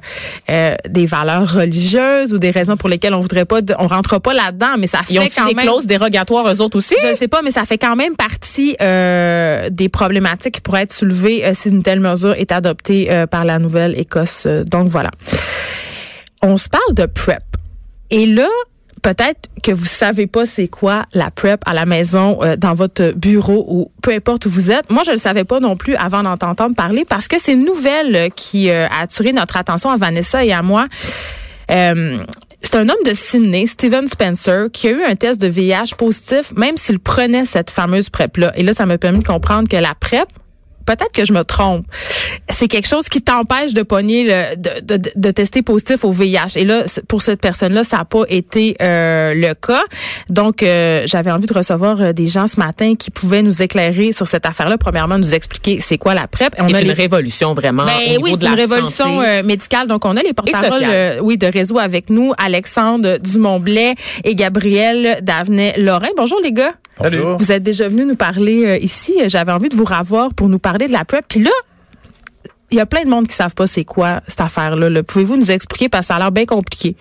euh, 0.49 0.75
des 0.89 1.05
valeurs 1.05 1.51
religieuses 1.53 2.33
ou 2.33 2.37
des 2.37 2.49
raisons 2.51 2.77
pour 2.77 2.89
lesquelles 2.89 3.13
on 3.13 3.19
voudrait 3.21 3.45
pas, 3.45 3.61
de- 3.61 3.75
on 3.79 3.87
rentre 3.87 4.19
pas 4.19 4.33
là-dedans, 4.33 4.75
mais 4.79 4.87
ça 4.87 4.99
Ils 5.09 5.19
ont 5.19 5.23
fait 5.23 5.29
quand 5.35 5.47
des 5.47 5.55
même. 5.55 5.65
clauses 5.65 5.85
dérogatoires 5.87 6.47
eux 6.51 6.61
autres 6.61 6.77
aussi? 6.77 6.95
Je 7.01 7.07
ne 7.07 7.15
sais 7.15 7.27
pas, 7.27 7.41
mais 7.41 7.51
ça 7.51 7.65
fait 7.65 7.77
quand 7.77 7.95
même 7.95 8.15
partie 8.15 8.75
des 8.79 9.89
problématiques 9.89 10.55
qui 10.55 10.61
pourraient 10.61 10.83
être 10.83 10.93
soulevées 10.93 11.43
si 11.53 11.69
une 11.69 11.83
telle 11.83 11.99
mesure 11.99 12.33
est 12.33 12.51
adoptée 12.51 13.09
par 13.29 13.45
la 13.45 13.59
Nouvelle-Écosse. 13.59 14.47
Donc 14.47 14.87
voilà. 14.87 15.11
On 16.41 16.57
se 16.57 16.69
parle 16.69 16.93
de 16.93 17.05
PrEP. 17.05 17.43
Et 18.09 18.25
là, 18.25 18.47
peut-être 19.07 19.47
que 19.63 19.71
vous 19.71 19.85
savez 19.85 20.27
pas 20.27 20.45
c'est 20.45 20.67
quoi 20.67 21.05
la 21.13 21.31
PrEP 21.31 21.61
à 21.65 21.73
la 21.73 21.85
maison, 21.85 22.39
euh, 22.41 22.57
dans 22.57 22.73
votre 22.73 23.11
bureau 23.11 23.65
ou 23.69 23.89
peu 24.01 24.11
importe 24.11 24.45
où 24.47 24.49
vous 24.49 24.69
êtes. 24.69 24.91
Moi, 24.91 25.03
je 25.05 25.11
le 25.11 25.17
savais 25.17 25.45
pas 25.45 25.61
non 25.61 25.77
plus 25.77 25.95
avant 25.95 26.23
d'en 26.23 26.33
entendre 26.33 26.75
parler 26.75 27.05
parce 27.05 27.29
que 27.29 27.39
c'est 27.39 27.53
une 27.53 27.63
nouvelle 27.63 28.15
euh, 28.17 28.29
qui 28.35 28.69
euh, 28.69 28.85
a 28.87 29.03
attiré 29.03 29.31
notre 29.31 29.55
attention 29.55 29.89
à 29.91 29.95
Vanessa 29.95 30.43
et 30.43 30.51
à 30.51 30.61
moi. 30.61 30.87
Euh, 31.71 32.17
c'est 32.61 32.75
un 32.75 32.89
homme 32.89 33.03
de 33.05 33.13
Sydney, 33.13 33.65
Steven 33.65 34.09
Spencer, 34.09 34.67
qui 34.73 34.89
a 34.89 34.91
eu 34.91 35.01
un 35.03 35.15
test 35.15 35.39
de 35.39 35.47
VIH 35.47 35.95
positif, 35.97 36.51
même 36.57 36.75
s'il 36.75 36.99
prenait 36.99 37.45
cette 37.45 37.69
fameuse 37.69 38.09
PrEP-là. 38.09 38.51
Et 38.55 38.63
là, 38.63 38.73
ça 38.73 38.85
m'a 38.85 38.97
permis 38.97 39.19
de 39.19 39.27
comprendre 39.27 39.69
que 39.69 39.77
la 39.77 39.93
PrEP, 39.97 40.27
peut-être 40.87 41.11
que 41.11 41.25
je 41.25 41.33
me 41.33 41.43
trompe, 41.43 41.85
c'est 42.49 42.67
quelque 42.67 42.87
chose 42.87 43.09
qui 43.09 43.21
t'empêche 43.21 43.73
de 43.73 43.83
pogner 43.83 44.23
le, 44.23 44.55
de, 44.55 44.97
de, 44.97 45.11
de, 45.15 45.31
tester 45.31 45.61
positif 45.61 46.03
au 46.03 46.11
VIH. 46.11 46.55
Et 46.55 46.63
là, 46.63 46.83
pour 47.07 47.21
cette 47.21 47.41
personne-là, 47.41 47.83
ça 47.83 47.97
n'a 47.97 48.05
pas 48.05 48.23
été 48.29 48.75
euh, 48.81 49.33
le 49.35 49.53
cas. 49.53 49.83
Donc, 50.29 50.63
euh, 50.63 51.03
j'avais 51.05 51.29
envie 51.29 51.45
de 51.45 51.53
recevoir 51.53 52.01
euh, 52.01 52.13
des 52.13 52.25
gens 52.25 52.47
ce 52.47 52.57
matin 52.59 52.95
qui 52.95 53.11
pouvaient 53.11 53.43
nous 53.43 53.61
éclairer 53.61 54.13
sur 54.13 54.27
cette 54.27 54.45
affaire-là. 54.45 54.77
Premièrement, 54.77 55.17
nous 55.17 55.35
expliquer 55.35 55.79
c'est 55.81 55.97
quoi 55.97 56.13
la 56.13 56.27
PrEP. 56.27 56.55
On 56.57 56.73
a 56.73 56.81
une 56.81 56.91
révolution 56.91 57.53
vraiment 57.53 57.85
ben, 57.85 57.93
au 57.93 58.09
niveau 58.09 58.23
oui, 58.23 58.37
de 58.37 58.43
la 58.45 58.51
une 58.51 58.55
révolution 58.55 59.43
médicale. 59.43 59.87
Donc, 59.87 60.05
on 60.05 60.15
a 60.15 60.23
les 60.23 60.33
porte-paroles 60.33 61.19
oui, 61.21 61.37
de 61.37 61.47
réseau 61.47 61.77
avec 61.77 62.09
nous, 62.09 62.33
Alexandre 62.37 63.17
Dumont-Blais 63.17 63.95
et 64.23 64.35
Gabriel 64.35 65.19
Davenet-Lorrain. 65.21 66.09
Bonjour 66.15 66.39
les 66.41 66.53
gars. 66.53 66.71
Bonjour. 66.99 67.37
Vous 67.37 67.51
êtes 67.51 67.61
déjà 67.61 67.87
venus 67.87 68.07
nous 68.07 68.15
parler 68.15 68.79
ici. 68.81 69.17
J'avais 69.27 69.51
envie 69.51 69.69
de 69.69 69.75
vous 69.75 69.83
revoir 69.83 70.33
pour 70.33 70.49
nous 70.49 70.57
parler 70.57 70.76
de 70.85 70.91
la 70.91 71.03
PrEP. 71.03 71.25
Puis 71.27 71.41
là, 71.41 71.49
il 72.69 72.77
y 72.77 72.79
a 72.79 72.85
plein 72.85 73.03
de 73.03 73.09
monde 73.09 73.27
qui 73.27 73.33
savent 73.35 73.55
pas 73.55 73.65
c'est 73.65 73.85
quoi 73.85 74.21
cette 74.27 74.41
affaire-là. 74.41 74.89
-là, 74.89 75.01
Pouvez-vous 75.01 75.37
nous 75.37 75.49
expliquer? 75.49 75.89
Parce 75.89 76.05
que 76.05 76.07
ça 76.07 76.17
a 76.17 76.19
l'air 76.19 76.31
bien 76.31 76.45
compliqué? 76.45 76.95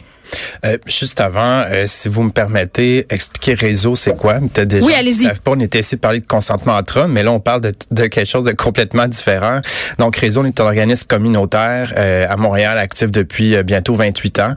Euh, 0.65 0.79
juste 0.87 1.21
avant, 1.21 1.65
euh, 1.71 1.85
si 1.87 2.09
vous 2.09 2.23
me 2.23 2.31
permettez, 2.31 3.07
expliquer 3.11 3.55
réseau, 3.55 3.97
c'est 3.97 4.17
quoi? 4.17 4.35
Peut-être 4.35 4.85
oui, 4.85 4.95
allez-y. 4.95 5.25
savent 5.25 5.43
pas, 5.43 5.53
on 5.53 5.61
était 5.61 5.81
ici 5.81 5.97
parler 5.97 6.21
de 6.21 6.27
consentement 6.27 6.75
entre 6.75 7.01
hommes, 7.01 7.13
mais 7.13 7.23
là, 7.23 7.33
on 7.33 7.41
parle 7.41 7.61
de, 7.61 7.73
de, 7.91 8.07
quelque 8.07 8.27
chose 8.27 8.45
de 8.45 8.53
complètement 8.53 9.07
différent. 9.07 9.61
Donc, 9.99 10.17
Réseau, 10.17 10.43
on 10.43 10.45
est 10.45 10.61
un 10.61 10.65
organisme 10.65 11.07
communautaire 11.07 11.93
euh, 11.97 12.27
à 12.29 12.37
Montréal, 12.37 12.79
actif 12.79 13.11
depuis 13.11 13.55
euh, 13.55 13.63
bientôt 13.63 13.95
28 13.95 14.41
ans. 14.41 14.55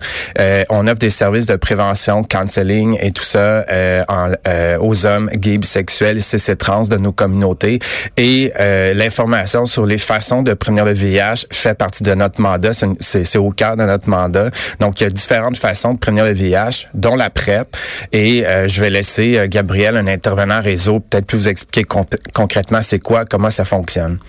on 0.69 0.87
offre 0.87 0.99
des 0.99 1.09
services 1.09 1.45
de 1.45 1.55
prévention, 1.55 2.23
counseling 2.23 2.97
et 3.01 3.11
tout 3.11 3.23
ça 3.23 3.65
en, 4.07 4.31
aux 4.79 5.05
hommes 5.05 5.29
gays, 5.33 5.57
bisexuels 5.57 6.17
et 6.17 6.21
CC 6.21 6.55
trans 6.55 6.83
de 6.83 6.97
nos 6.97 7.11
communautés. 7.11 7.79
Et 8.17 8.51
l'information 8.93 9.65
sur 9.65 9.85
les 9.85 9.97
façons 9.97 10.41
de 10.41 10.53
prévenir 10.53 10.85
le 10.85 10.93
VIH 10.93 11.45
fait 11.51 11.73
partie 11.73 12.03
de 12.03 12.13
notre 12.13 12.41
mandat. 12.41 12.71
C'est 12.73 13.37
au 13.37 13.51
cœur 13.51 13.77
de 13.77 13.83
notre 13.83 14.09
mandat. 14.09 14.49
Donc, 14.79 15.01
il 15.01 15.03
y 15.03 15.07
a 15.07 15.09
différentes 15.09 15.57
façons 15.59 15.93
de 15.93 15.99
prévenir 15.99 16.25
le 16.25 16.33
VIH, 16.33 16.87
dont 16.93 17.15
la 17.15 17.29
PrEP. 17.29 17.75
Et 18.11 18.45
euh, 18.45 18.67
je 18.67 18.81
vais 18.81 18.89
laisser 18.89 19.37
euh, 19.37 19.47
Gabriel, 19.47 19.97
un 19.97 20.07
intervenant 20.07 20.61
réseau, 20.61 20.99
peut-être 20.99 21.25
plus 21.25 21.37
vous 21.37 21.49
expliquer 21.49 21.85
concrètement 22.33 22.81
c'est 22.81 22.99
quoi, 22.99 23.25
comment 23.25 23.49
ça 23.49 23.65
fonctionne. 23.65 24.19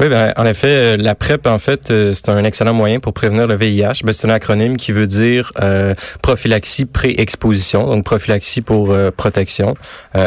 Oui, 0.00 0.08
ben, 0.08 0.32
en 0.36 0.46
effet, 0.46 0.68
euh, 0.68 0.96
la 0.96 1.14
PrEP, 1.14 1.46
en 1.46 1.58
fait, 1.58 1.90
euh, 1.90 2.12
c'est 2.14 2.28
un 2.28 2.44
excellent 2.44 2.74
moyen 2.74 3.00
pour 3.00 3.12
prévenir 3.12 3.46
le 3.46 3.56
VIH. 3.56 4.04
Ben, 4.04 4.12
c'est 4.12 4.26
un 4.26 4.30
acronyme 4.30 4.76
qui 4.76 4.92
veut 4.92 5.06
dire 5.06 5.52
euh, 5.60 5.94
prophylaxie 6.22 6.84
pré-exposition, 6.84 7.86
donc 7.86 8.04
prophylaxie 8.04 8.60
pour 8.60 8.94
protection 9.16 9.74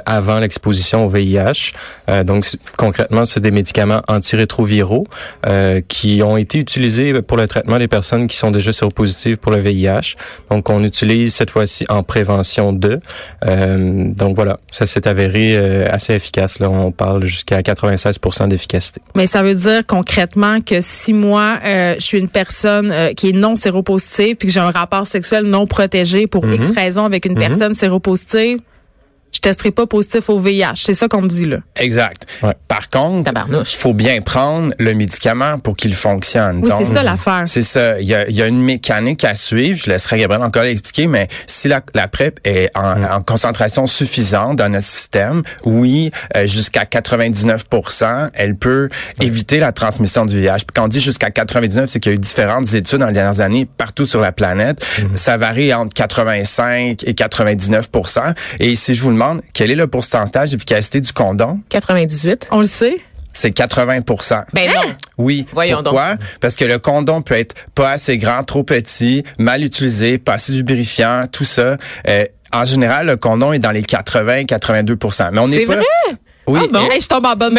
avant 0.06 0.40
l'exposition 0.40 1.06
au 1.06 1.10
VIH. 1.10 1.74
donc, 2.24 2.46
concrètement, 2.78 3.26
c'est 3.26 3.40
des 3.40 3.52
médicaments 3.52 4.02
antirétroviraux 4.08 5.08
qui 5.88 6.22
ont 6.24 6.38
été 6.38 6.60
utilisés 6.60 7.22
pour 7.22 7.38
le 7.38 7.48
traitement 7.48 7.78
des 7.78 7.88
personnes 7.88 8.28
qui 8.28 8.38
sont 8.38 8.52
déjà 8.52 8.74
séropositives 8.74 9.38
pour 9.38 9.52
le 9.52 9.60
VIH. 9.60 10.16
Donc, 10.50 10.70
on 10.70 10.84
utilise 10.84 11.36
cette 11.36 11.50
fois-ci 11.50 11.86
en 11.90 12.04
prévention 12.04 12.74
de. 12.74 13.00
donc, 13.44 14.36
voilà, 14.36 14.58
ça 14.72 14.88
s'est 14.88 15.08
avéré 15.08 15.56
assez 15.86 16.14
efficace. 16.14 16.60
Là, 16.60 16.70
on 16.70 16.92
parle 16.92 17.24
jusqu'à 17.24 17.62
96 17.64 18.20
d'efficacité. 18.48 19.02
Mais 19.16 19.28
ça 19.28 19.41
veut 19.44 19.56
dire 19.56 19.86
concrètement 19.86 20.62
que 20.62 20.82
si 20.82 21.14
moi, 21.14 21.60
euh, 21.64 21.96
je 21.98 22.04
suis 22.04 22.18
une 22.18 22.30
personne 22.30 22.92
euh, 22.92 23.14
qui 23.14 23.30
est 23.30 23.34
non 23.34 23.56
séropositive 23.56 24.36
puis 24.36 24.48
que 24.48 24.54
j'ai 24.54 24.60
un 24.60 24.72
rapport 24.72 25.08
sexuel 25.08 25.46
non 25.46 25.68
protégé 25.68 26.28
pour 26.28 26.46
X 26.46 26.70
mhm. 26.70 26.76
raison 26.76 27.06
avec 27.06 27.26
une 27.26 27.34
mhm. 27.34 27.40
personne 27.40 27.74
séropositive, 27.74 28.60
je 29.32 29.40
testerai 29.40 29.72
pas 29.72 29.88
positif 29.88 30.30
au 30.30 30.40
VIH. 30.40 30.74
C'est 30.76 30.94
ça 30.94 31.08
qu'on 31.08 31.22
me 31.22 31.28
dit 31.28 31.46
là. 31.46 31.58
Exact. 31.76 32.28
Par 32.68 32.90
contre, 32.90 33.32
il 33.52 33.66
faut 33.66 33.94
bien 33.94 34.22
prendre 34.22 34.74
le 34.78 34.94
médicament 34.94 35.60
pour 35.60 35.76
qu'il 35.76 35.94
fonctionne. 35.94 36.62
Oui, 36.64 36.72
c'est 36.80 36.94
ça 36.94 37.04
l'affaire. 37.04 37.44
C'est 37.46 37.62
ça. 37.62 38.00
Il 38.00 38.08
y, 38.08 38.16
a, 38.16 38.30
y 38.30 38.42
a, 38.42 38.48
une 38.48 38.62
mécanique 38.62 39.24
à 39.24 39.36
suivre. 39.36 39.80
Je 39.84 39.90
laisserai 39.90 40.20
Gabriel 40.20 40.44
encore 40.44 40.64
l'expliquer, 40.64 41.08
mais 41.08 41.28
si 41.48 41.68
la, 41.68 41.82
la 41.94 42.08
PrEP 42.08 42.40
est 42.44 42.70
en, 42.76 42.96
mm. 42.96 43.08
en, 43.12 43.22
concentration 43.22 43.88
suffisante 43.88 44.58
dans 44.58 44.70
notre 44.70 44.86
système, 44.86 45.44
oui, 45.66 46.12
euh, 46.36 46.48
jusqu'à 46.48 46.84
99% 46.84 48.30
elle 48.34 48.56
peut 48.56 48.90
éviter 49.22 49.60
la 49.60 49.72
transmission 49.72 50.26
du 50.26 50.40
VIH. 50.40 50.58
Puis 50.58 50.68
quand 50.76 50.86
on 50.86 50.88
dit 50.88 51.00
jusqu'à 51.00 51.32
99, 51.32 51.90
c'est 51.90 52.00
qu'il 52.00 52.12
y 52.12 52.14
a 52.14 52.16
eu 52.16 52.20
différentes 52.20 52.74
études 52.74 53.00
dans 53.00 53.08
les 53.08 53.14
dernières 53.14 53.42
années 53.42 53.66
partout 53.66 54.06
sur 54.06 54.22
la 54.22 54.32
planète. 54.32 54.86
Mm. 55.00 55.16
Ça 55.16 55.38
varie 55.38 55.74
entre 55.74 55.94
85 55.94 57.04
et 57.06 57.14
99 57.14 57.90
Et 58.60 58.76
si 58.76 58.94
je 58.94 59.02
vous 59.02 59.10
le 59.10 59.16
quel 59.54 59.72
est 59.72 59.76
le 59.76 59.88
pourcentage 59.88 60.52
d'efficacité 60.52 61.02
du 61.02 61.12
condom? 61.14 61.60
98. 61.70 62.50
On 62.52 62.62
le 62.62 62.68
sait. 62.68 63.00
C'est 63.34 63.56
80% 63.56 64.44
Ben 64.54 64.70
non. 64.74 64.82
Oui. 65.18 65.46
Voyons 65.54 65.82
Pourquoi? 65.84 66.16
Parce 66.42 66.56
que 66.56 66.66
le 66.66 66.80
condom 66.80 67.22
peut 67.22 67.36
être 67.36 67.56
pas 67.76 67.92
assez 67.92 68.18
grand, 68.18 68.44
trop 68.44 68.64
petit, 68.64 69.24
mal 69.40 69.64
utilisé, 69.64 70.18
pas 70.18 70.34
assez 70.34 70.52
lubrifiant, 70.52 71.24
tout 71.32 71.46
ça. 71.46 71.78
Euh, 72.08 72.26
en 72.52 72.66
général, 72.66 73.08
le 73.08 73.16
condom 73.16 73.54
est 73.54 73.60
dans 73.60 73.72
les 73.72 73.84
80-82% 73.84 75.30
Mais 75.32 75.40
on 75.40 75.48
n'est 75.48 75.66
pas. 75.66 75.76
Vrai? 75.76 75.86
Oui. 76.48 76.60
Ah 76.64 76.68
bon? 76.72 76.90
je 77.00 77.08
tombe 77.08 77.26
en 77.26 77.36
bonne 77.36 77.58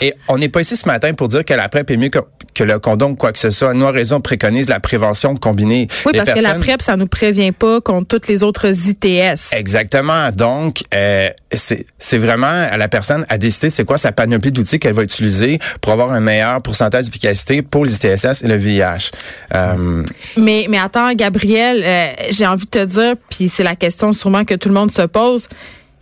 Et 0.00 0.14
on 0.28 0.38
n'est 0.38 0.48
pas 0.48 0.60
ici 0.60 0.76
ce 0.76 0.86
matin 0.86 1.12
pour 1.12 1.28
dire 1.28 1.44
que 1.44 1.54
la 1.54 1.68
PrEP 1.68 1.90
est 1.90 1.96
mieux 1.96 2.08
que, 2.08 2.20
que 2.54 2.64
le 2.64 2.78
condom 2.78 3.14
quoi 3.14 3.32
que 3.32 3.38
ce 3.38 3.50
soit. 3.50 3.74
Nous, 3.74 3.86
à 3.86 3.90
raison, 3.90 4.16
on 4.16 4.20
préconise 4.20 4.68
la 4.68 4.80
prévention 4.80 5.34
de 5.34 5.38
combiner. 5.38 5.88
Oui, 6.06 6.12
parce 6.14 6.32
que 6.32 6.42
la 6.42 6.54
PrEP, 6.54 6.82
ça 6.82 6.96
nous 6.96 7.06
prévient 7.06 7.52
pas 7.52 7.80
contre 7.80 8.08
toutes 8.08 8.28
les 8.28 8.42
autres 8.42 8.66
ITS. 8.88 9.52
Exactement. 9.52 10.30
Donc, 10.30 10.82
euh, 10.94 11.30
c'est 11.52 12.18
vraiment 12.18 12.46
à 12.46 12.76
la 12.76 12.88
personne 12.88 13.24
à 13.28 13.38
décider 13.38 13.70
c'est 13.70 13.84
quoi 13.84 13.98
sa 13.98 14.12
panoplie 14.12 14.52
d'outils 14.52 14.78
qu'elle 14.78 14.94
va 14.94 15.02
utiliser 15.02 15.58
pour 15.80 15.92
avoir 15.92 16.12
un 16.12 16.20
meilleur 16.20 16.62
pourcentage 16.62 17.06
d'efficacité 17.06 17.62
pour 17.62 17.84
les 17.84 17.94
ITSS 17.94 18.42
et 18.42 18.48
le 18.48 18.56
VIH. 18.56 19.10
Euh, 19.54 20.02
mais, 20.36 20.66
mais 20.68 20.78
attends, 20.78 21.12
Gabriel, 21.14 21.82
euh, 21.84 22.12
j'ai 22.30 22.46
envie 22.46 22.64
de 22.64 22.70
te 22.70 22.84
dire, 22.84 23.14
puis 23.30 23.48
c'est 23.48 23.64
la 23.64 23.76
question 23.76 24.12
sûrement 24.12 24.44
que 24.44 24.54
tout 24.54 24.68
le 24.68 24.74
monde 24.74 24.90
se 24.90 25.02
pose 25.02 25.48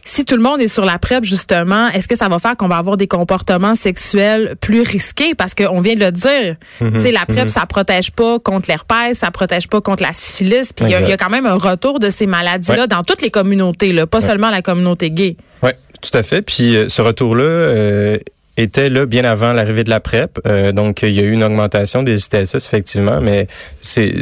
si 0.05 0.25
tout 0.25 0.37
le 0.37 0.43
monde 0.43 0.61
est 0.61 0.69
sur 0.69 0.85
la 0.85 0.99
PrEP, 0.99 1.25
justement, 1.25 1.89
est-ce 1.89 2.09
que 2.09 2.17
ça 2.17 2.29
va 2.29 2.39
faire 2.39 2.57
qu'on 2.57 2.69
va 2.69 2.77
avoir 2.77 2.97
des 2.97 3.07
comportements 3.07 3.75
sexuels 3.75 4.57
plus 4.61 4.83
risqués? 4.83 5.35
Parce 5.35 5.55
qu'on 5.55 5.81
vient 5.81 5.95
de 5.95 6.01
le 6.01 6.13
dire. 6.13 6.57
Mhm. 6.81 7.11
La 7.13 7.27
PrEP, 7.27 7.45
mhm. 7.45 7.49
ça 7.49 7.67
protège 7.67 8.11
pas 8.11 8.39
contre 8.39 8.69
l'herpès, 8.69 9.19
ça 9.19 9.31
protège 9.31 9.69
pas 9.69 9.81
contre 9.81 10.03
la 10.03 10.13
syphilis. 10.13 10.73
Puis 10.73 10.87
il 10.87 10.91
y, 10.91 10.95
a 10.95 11.17
quand 11.17 11.31
même 11.31 11.47
un 11.47 11.55
retour 11.55 11.99
de 11.99 12.11
ces 12.11 12.27
maladies-là 12.27 12.87
dans 12.87 13.03
toutes 13.03 13.23
les 13.23 13.31
communautés, 13.31 13.93
là, 13.93 14.07
pas 14.07 14.21
seulement 14.21 14.51
la 14.51 14.63
communauté 14.63 15.11
gay. 15.11 15.37
Oui, 15.63 15.71
tout 16.01 16.17
à 16.17 16.23
fait. 16.23 16.43
Puis 16.43 16.77
euh, 16.77 16.89
ce 16.89 17.03
retour-là, 17.03 17.45
euh, 17.45 18.19
était 18.61 18.91
là 18.91 19.07
bien 19.07 19.25
avant 19.25 19.53
l'arrivée 19.53 19.85
de 19.85 19.91
la 19.91 20.01
PrEP. 20.01 20.39
Euh, 20.47 20.73
donc, 20.73 21.03
il 21.03 21.11
y 21.11 21.21
a 21.21 21.23
eu 21.23 21.33
une 21.33 21.45
augmentation 21.45 22.03
des 22.03 22.25
ITSS, 22.25 22.57
effectivement, 22.57 23.21
mais 23.21 23.47
c'est 23.81 24.15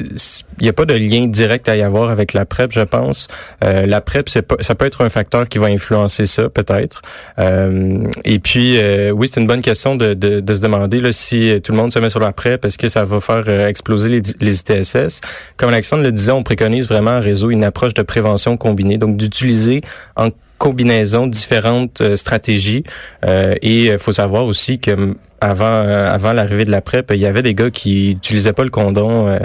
il 0.61 0.65
n'y 0.65 0.69
a 0.69 0.73
pas 0.73 0.87
de 0.87 0.95
lien 0.95 1.27
direct 1.27 1.69
à 1.69 1.77
y 1.77 1.83
avoir 1.83 2.11
avec 2.11 2.33
la 2.33 2.45
PrEP, 2.45 2.73
je 2.73 2.81
pense. 2.81 3.29
Euh, 3.63 3.87
la 3.87 4.01
PrEP, 4.01 4.29
ça 4.29 4.43
peut 4.43 4.87
être 4.87 5.05
un 5.05 5.09
facteur 5.09 5.49
qui 5.49 5.59
va 5.59 5.67
influencer 5.67 6.27
ça, 6.27 6.49
peut-être. 6.49 7.03
Euh, 7.39 8.05
et 8.25 8.39
puis, 8.39 8.77
euh, 8.79 9.11
oui, 9.11 9.29
c'est 9.33 9.41
une 9.41 9.47
bonne 9.47 9.63
question 9.63 9.95
de, 9.95 10.15
de, 10.15 10.41
de, 10.41 10.55
se 10.55 10.61
demander 10.61 11.01
là, 11.01 11.13
si 11.13 11.61
tout 11.63 11.73
le 11.73 11.79
monde 11.79 11.93
se 11.93 11.99
met 11.99 12.11
sur 12.11 12.21
la 12.21 12.33
PrEP, 12.33 12.65
est-ce 12.65 12.79
que 12.79 12.89
ça 12.89 13.05
va 13.05 13.21
faire 13.21 13.49
exploser 13.67 14.09
les, 14.09 14.23
les 14.41 14.59
ITSS? 14.59 15.21
Comme 15.57 15.69
Alexandre 15.71 16.03
le 16.03 16.13
disait, 16.13 16.33
on 16.33 16.43
préconise 16.43 16.89
vraiment 16.89 17.13
un 17.13 17.21
réseau 17.21 17.51
une 17.51 17.65
approche 17.65 17.95
de 17.95 18.03
prévention 18.03 18.57
combinée, 18.57 18.99
donc 18.99 19.17
d'utiliser 19.17 19.83
en 20.17 20.31
combinaison 20.59 21.27
différentes 21.27 22.17
stratégies. 22.17 22.85
et 23.27 23.87
il 23.87 23.99
faut 23.99 24.13
savoir 24.13 24.45
aussi 24.45 24.79
que 24.79 25.17
avant 25.41 25.65
euh, 25.65 26.13
avant 26.13 26.33
l'arrivée 26.33 26.65
de 26.65 26.71
la 26.71 26.81
PrEP, 26.81 27.13
il 27.15 27.21
y 27.21 27.27
avait 27.27 27.43
des 27.43 27.55
gars 27.55 27.71
qui 27.71 28.13
utilisaient 28.13 28.53
pas 28.53 28.65
le 28.65 28.71
condom. 28.71 29.29
Euh, 29.29 29.39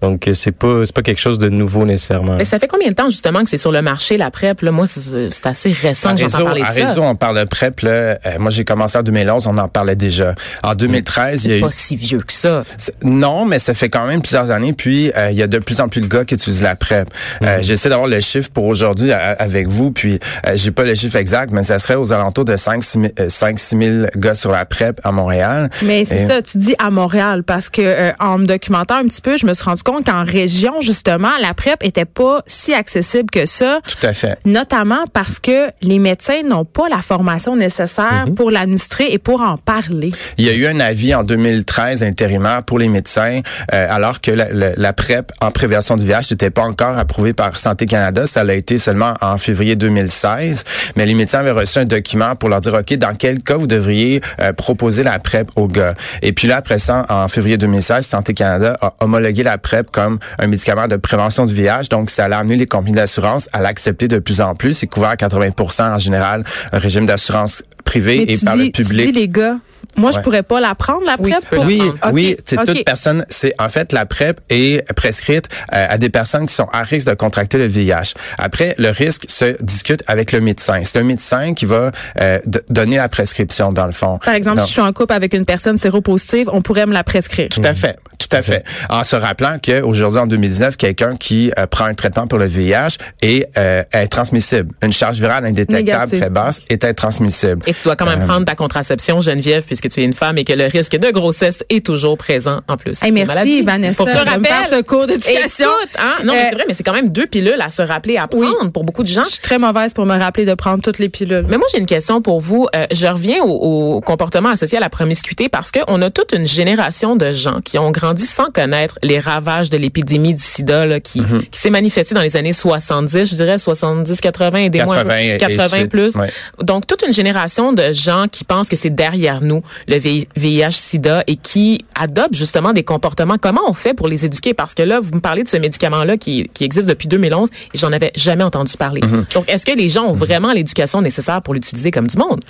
donc 0.00 0.28
c'est 0.34 0.52
pas 0.52 0.84
c'est 0.84 0.94
pas 0.94 1.02
quelque 1.02 1.20
chose 1.20 1.38
de 1.38 1.48
nouveau 1.48 1.84
nécessairement. 1.84 2.36
Mais 2.36 2.44
ça 2.44 2.58
fait 2.58 2.68
combien 2.68 2.88
de 2.88 2.94
temps 2.94 3.08
justement 3.08 3.42
que 3.42 3.50
c'est 3.50 3.58
sur 3.58 3.72
le 3.72 3.82
marché 3.82 4.16
la 4.16 4.30
PrEP 4.30 4.62
là? 4.62 4.70
Moi 4.70 4.86
c'est 4.86 5.46
assez 5.46 5.72
récent 5.72 6.14
que 6.14 6.20
j'entends 6.20 6.44
parler 6.44 6.62
de 6.62 6.66
ça. 6.66 6.82
À 6.82 6.86
réseau, 6.86 7.02
on 7.02 7.16
parle 7.16 7.38
de 7.38 7.44
PrEP 7.44 7.80
là. 7.80 7.90
Euh, 7.90 8.16
moi 8.38 8.50
j'ai 8.50 8.64
commencé 8.64 8.98
en 8.98 9.02
2011, 9.02 9.46
on 9.46 9.58
en 9.58 9.68
parlait 9.68 9.96
déjà. 9.96 10.34
En 10.62 10.74
2013, 10.74 11.44
il 11.44 11.50
y 11.50 11.54
a 11.54 11.56
eu 11.58 11.60
pas 11.60 11.70
si 11.70 11.96
vieux 11.96 12.18
que 12.18 12.32
ça. 12.32 12.64
Non, 13.02 13.44
mais 13.44 13.58
ça 13.58 13.74
fait 13.74 13.88
quand 13.88 14.06
même 14.06 14.20
plusieurs 14.20 14.50
années 14.50 14.72
puis 14.72 15.12
il 15.30 15.36
y 15.36 15.42
a 15.42 15.46
de 15.46 15.58
plus 15.58 15.80
en 15.80 15.88
plus 15.88 16.00
de 16.00 16.06
gars 16.06 16.24
qui 16.24 16.34
utilisent 16.34 16.62
la 16.62 16.76
PrEP. 16.76 17.08
Mm-hmm. 17.40 17.62
J'essaie 17.62 17.88
d'avoir 17.88 18.08
le 18.08 18.20
chiffre 18.20 18.50
pour 18.50 18.66
aujourd'hui 18.66 19.12
avec 19.12 19.68
vous 19.68 19.90
puis 19.90 20.20
j'ai 20.54 20.70
pas 20.70 20.84
le 20.84 20.94
chiffre 20.94 21.16
exact 21.16 21.50
mais 21.52 21.62
ça 21.62 21.78
serait 21.78 21.94
aux 21.94 22.12
alentours 22.12 22.44
de 22.44 22.56
5 22.56 22.82
5 23.28 23.58
6 23.58 23.78
000 23.78 24.06
gars 24.16 24.34
sur 24.34 24.52
la 24.52 24.64
PrEP 24.64 25.00
à 25.02 25.12
Montréal. 25.12 25.37
Mais 25.82 26.04
c'est 26.04 26.26
ça, 26.26 26.42
tu 26.42 26.58
dis 26.58 26.74
à 26.78 26.90
Montréal, 26.90 27.42
parce 27.42 27.70
que 27.70 27.82
euh, 27.82 28.12
en 28.20 28.38
me 28.38 28.46
documentant 28.46 28.96
un 28.96 29.04
petit 29.04 29.20
peu, 29.20 29.36
je 29.36 29.46
me 29.46 29.54
suis 29.54 29.64
rendu 29.64 29.82
compte 29.82 30.06
qu'en 30.06 30.24
région, 30.24 30.80
justement, 30.80 31.30
la 31.40 31.54
PrEP 31.54 31.82
était 31.82 32.04
pas 32.04 32.42
si 32.46 32.74
accessible 32.74 33.30
que 33.30 33.46
ça. 33.46 33.80
Tout 33.86 34.06
à 34.06 34.12
fait. 34.12 34.38
Notamment 34.44 35.04
parce 35.12 35.38
que 35.38 35.70
les 35.82 35.98
médecins 35.98 36.42
n'ont 36.42 36.64
pas 36.64 36.88
la 36.88 37.02
formation 37.02 37.56
nécessaire 37.56 38.26
mhm. 38.26 38.34
pour 38.34 38.50
l'administrer 38.50 39.08
et 39.10 39.18
pour 39.18 39.40
en 39.42 39.56
parler. 39.56 40.10
Il 40.36 40.44
y 40.44 40.48
a 40.48 40.54
eu 40.54 40.66
un 40.66 40.80
avis 40.80 41.14
en 41.14 41.24
2013 41.24 42.02
intérimaire 42.02 42.62
pour 42.62 42.78
les 42.78 42.88
médecins, 42.88 43.40
euh, 43.72 43.86
alors 43.90 44.20
que 44.20 44.30
la, 44.30 44.48
la, 44.52 44.92
PrEP 44.92 45.32
en 45.40 45.50
prévention 45.50 45.96
du 45.96 46.06
VIH 46.06 46.28
n'était 46.30 46.50
pas 46.50 46.62
encore 46.62 46.98
approuvée 46.98 47.32
par 47.32 47.58
Santé 47.58 47.86
Canada. 47.86 48.26
Ça 48.26 48.44
l'a 48.44 48.54
été 48.54 48.78
seulement 48.78 49.14
en 49.20 49.38
février 49.38 49.76
2016. 49.76 50.64
Mais 50.96 51.06
les 51.06 51.14
médecins 51.14 51.40
avaient 51.40 51.50
reçu 51.50 51.78
un 51.78 51.84
document 51.84 52.36
pour 52.36 52.48
leur 52.48 52.60
dire, 52.60 52.74
OK, 52.74 52.92
dans 52.94 53.14
quel 53.14 53.42
cas 53.42 53.56
vous 53.56 53.66
devriez 53.66 54.20
euh, 54.40 54.52
proposer 54.52 55.02
la 55.02 55.18
PrEP 55.18 55.27
PrEP 55.28 55.50
aux 55.56 55.68
gars. 55.68 55.94
Et 56.22 56.32
puis 56.32 56.48
là, 56.48 56.56
après 56.56 56.78
ça, 56.78 57.04
en 57.10 57.28
février 57.28 57.58
2016, 57.58 58.06
Santé 58.06 58.32
Canada 58.32 58.78
a 58.80 58.94
homologué 59.00 59.42
la 59.42 59.58
PrEP 59.58 59.90
comme 59.90 60.18
un 60.38 60.46
médicament 60.46 60.88
de 60.88 60.96
prévention 60.96 61.44
du 61.44 61.52
VIH. 61.52 61.88
Donc, 61.90 62.08
ça 62.08 62.24
a 62.24 62.38
amené 62.38 62.56
les 62.56 62.66
compagnies 62.66 62.96
d'assurance 62.96 63.46
à 63.52 63.60
l'accepter 63.60 64.08
de 64.08 64.20
plus 64.20 64.40
en 64.40 64.54
plus. 64.54 64.72
C'est 64.72 64.86
couvert 64.86 65.10
à 65.10 65.16
80 65.16 65.50
en 65.80 65.98
général, 65.98 66.44
un 66.72 66.78
régime 66.78 67.04
d'assurance 67.04 67.62
privé 67.84 68.24
Mais 68.26 68.34
et 68.34 68.38
par 68.38 68.56
dis, 68.56 68.66
le 68.66 68.70
public. 68.70 69.06
Tu 69.06 69.12
dis, 69.12 69.20
les 69.20 69.28
gars, 69.28 69.56
moi, 69.98 70.10
je 70.10 70.20
pourrais 70.20 70.42
pas 70.42 70.60
la 70.60 70.74
prendre, 70.74 71.04
la 71.04 71.16
Oui, 71.18 71.30
PrEP? 71.30 71.42
tu 71.42 71.46
peux 71.48 71.56
pour- 71.56 71.64
la 71.64 71.70
Oui, 71.70 71.92
oui, 72.12 72.36
c'est 72.44 72.56
toute 72.64 72.84
personne. 72.84 73.24
C'est 73.28 73.54
en 73.58 73.68
fait 73.68 73.92
la 73.92 74.06
PrEP 74.06 74.40
est 74.50 74.90
prescrite 74.94 75.48
euh, 75.74 75.86
à 75.88 75.98
des 75.98 76.08
personnes 76.10 76.46
qui 76.46 76.54
sont 76.54 76.68
à 76.72 76.82
risque 76.82 77.08
de 77.08 77.14
contracter 77.14 77.58
le 77.58 77.66
VIH. 77.66 78.14
Après, 78.38 78.74
le 78.78 78.90
risque 78.90 79.24
se 79.28 79.60
discute 79.62 80.02
avec 80.06 80.32
le 80.32 80.40
médecin. 80.40 80.80
C'est 80.84 80.98
le 80.98 81.04
médecin 81.04 81.54
qui 81.54 81.64
va 81.66 81.90
euh, 82.20 82.38
donner 82.68 82.96
la 82.96 83.08
prescription 83.08 83.72
dans 83.72 83.86
le 83.86 83.92
fond. 83.92 84.18
Par 84.24 84.34
exemple, 84.34 84.56
Donc, 84.58 84.66
si 84.66 84.70
je 84.74 84.80
suis 84.80 84.82
en 84.88 84.92
couple 84.92 85.12
avec 85.12 85.34
une 85.34 85.44
personne 85.44 85.78
séropositive, 85.78 86.48
on 86.52 86.62
pourrait 86.62 86.86
me 86.86 86.92
la 86.92 87.04
prescrire. 87.04 87.48
tout 87.50 87.60
à 87.64 87.74
fait, 87.74 87.96
tout 88.18 88.28
à 88.36 88.42
fait. 88.42 88.64
En 88.90 89.04
se 89.04 89.16
rappelant 89.16 89.56
qu'aujourd'hui, 89.62 90.20
en 90.20 90.26
2019, 90.26 90.76
quelqu'un 90.76 91.16
qui 91.16 91.50
euh, 91.58 91.66
prend 91.66 91.84
un 91.84 91.94
traitement 91.94 92.26
pour 92.26 92.38
le 92.38 92.46
VIH 92.46 92.96
est, 93.22 93.48
euh, 93.56 93.82
est 93.92 94.06
transmissible. 94.08 94.72
Une 94.82 94.92
charge 94.92 95.18
virale 95.18 95.44
indétectable 95.46 95.84
Négative. 95.84 96.20
très 96.20 96.30
basse 96.30 96.60
est 96.68 96.84
intransmissible. 96.84 97.62
Et 97.66 97.74
tu 97.74 97.84
dois 97.84 97.96
quand 97.96 98.06
même 98.06 98.26
prendre 98.26 98.44
ta 98.44 98.54
contraception, 98.54 99.20
Geneviève, 99.20 99.62
puisque 99.64 99.88
tu 99.88 100.00
es 100.00 100.04
une 100.04 100.12
femme 100.12 100.36
et 100.38 100.44
que 100.44 100.52
le 100.52 100.66
risque 100.66 100.96
de 100.96 101.10
grossesse 101.10 101.64
est 101.70 101.84
toujours 101.84 102.18
présent 102.18 102.60
en 102.68 102.76
plus. 102.76 103.02
Hey, 103.02 103.12
merci, 103.12 103.28
maladies. 103.28 103.62
Vanessa, 103.62 103.96
Pour 103.96 104.08
ce 104.10 104.18
rappel. 104.18 104.44
faire 104.46 104.66
ce 104.70 104.82
cours 104.82 105.06
d'éducation. 105.06 105.68
Écoute, 105.82 105.96
hein, 105.98 106.16
non, 106.24 106.32
mais 106.32 106.38
Euh, 106.38 106.42
c'est 106.50 106.54
vrai, 106.56 106.64
mais 106.68 106.74
c'est 106.74 106.82
quand 106.82 106.92
même 106.92 107.10
deux 107.10 107.26
pilules 107.26 107.60
à 107.60 107.70
se 107.70 107.82
rappeler, 107.82 108.16
à 108.16 108.26
prendre 108.26 108.70
pour 108.72 108.84
beaucoup 108.84 109.02
de 109.02 109.08
gens. 109.08 109.24
Je 109.24 109.30
suis 109.30 109.40
très 109.40 109.58
mauvaise 109.58 109.92
pour 109.94 110.06
me 110.06 110.18
rappeler 110.18 110.44
de 110.44 110.54
prendre 110.54 110.82
toutes 110.82 110.98
les 110.98 111.08
pilules. 111.08 111.46
Mais 111.48 111.56
moi, 111.56 111.66
j'ai 111.72 111.78
une 111.78 111.86
question 111.86 112.20
pour 112.22 112.40
vous. 112.40 112.66
Euh, 112.74 112.86
je 112.90 113.06
reviens 113.06 113.42
au, 113.42 113.96
au 113.96 114.00
comportement 114.00 114.50
associé 114.50 114.78
à 114.78 114.80
la 114.80 114.90
promiscuité 114.90 115.48
parce 115.48 115.70
qu'on 115.70 116.00
a 116.02 116.10
toute 116.10 116.32
une 116.32 116.46
génération 116.46 117.14
de 117.16 117.30
gens 117.32 117.60
qui 117.64 117.78
ont 117.78 117.90
grandi 117.90 118.07
sans 118.16 118.46
connaître 118.50 118.98
les 119.02 119.18
ravages 119.18 119.70
de 119.70 119.76
l'épidémie 119.78 120.34
du 120.34 120.42
sida 120.42 120.86
là, 120.86 121.00
qui, 121.00 121.20
qui 121.50 121.58
s'est 121.60 121.70
manifestée 121.70 122.14
dans 122.14 122.22
les 122.22 122.36
années 122.36 122.52
70, 122.52 123.30
je 123.30 123.34
dirais 123.34 123.58
70, 123.58 124.20
80, 124.20 124.58
aidez-moi 124.58 124.96
un 124.96 125.02
peu. 125.02 125.08
80 125.08 125.18
et- 125.18 125.34
et 125.34 125.38
80 125.38 125.68
suite, 125.68 125.90
plus. 125.90 126.16
ouais. 126.16 126.30
Donc, 126.62 126.86
toute 126.86 127.02
une 127.06 127.12
génération 127.12 127.72
de 127.72 127.92
gens 127.92 128.26
qui 128.30 128.44
pensent 128.44 128.68
que 128.68 128.76
c'est 128.76 128.90
derrière 128.94 129.40
nous, 129.42 129.62
le 129.88 129.98
VIH-Sida, 129.98 131.24
et 131.26 131.36
qui 131.36 131.84
adoptent 131.94 132.34
justement 132.34 132.72
des 132.72 132.82
comportements. 132.84 133.36
Comment 133.40 133.60
on 133.68 133.74
fait 133.74 133.94
pour 133.94 134.08
les 134.08 134.24
éduquer? 134.24 134.54
Parce 134.54 134.74
que 134.74 134.82
là, 134.82 135.00
vous 135.00 135.14
me 135.14 135.20
parlez 135.20 135.42
de 135.44 135.48
ce 135.48 135.56
médicament-là 135.56 136.16
qui, 136.16 136.48
qui 136.54 136.64
existe 136.64 136.88
depuis 136.88 137.08
2011 137.08 137.48
et 137.74 137.78
j'en 137.78 137.92
avais 137.92 138.12
jamais 138.14 138.44
entendu 138.44 138.76
parler. 138.76 139.00
Mm-hmm. 139.00 139.34
Donc, 139.34 139.50
est-ce 139.50 139.66
que 139.66 139.72
les 139.76 139.88
gens 139.88 140.04
ont 140.04 140.12
vraiment 140.12 140.52
l'éducation 140.52 141.00
nécessaire 141.02 141.42
pour 141.42 141.54
l'utiliser 141.54 141.90
comme 141.90 142.06
du 142.06 142.16
monde? 142.16 142.40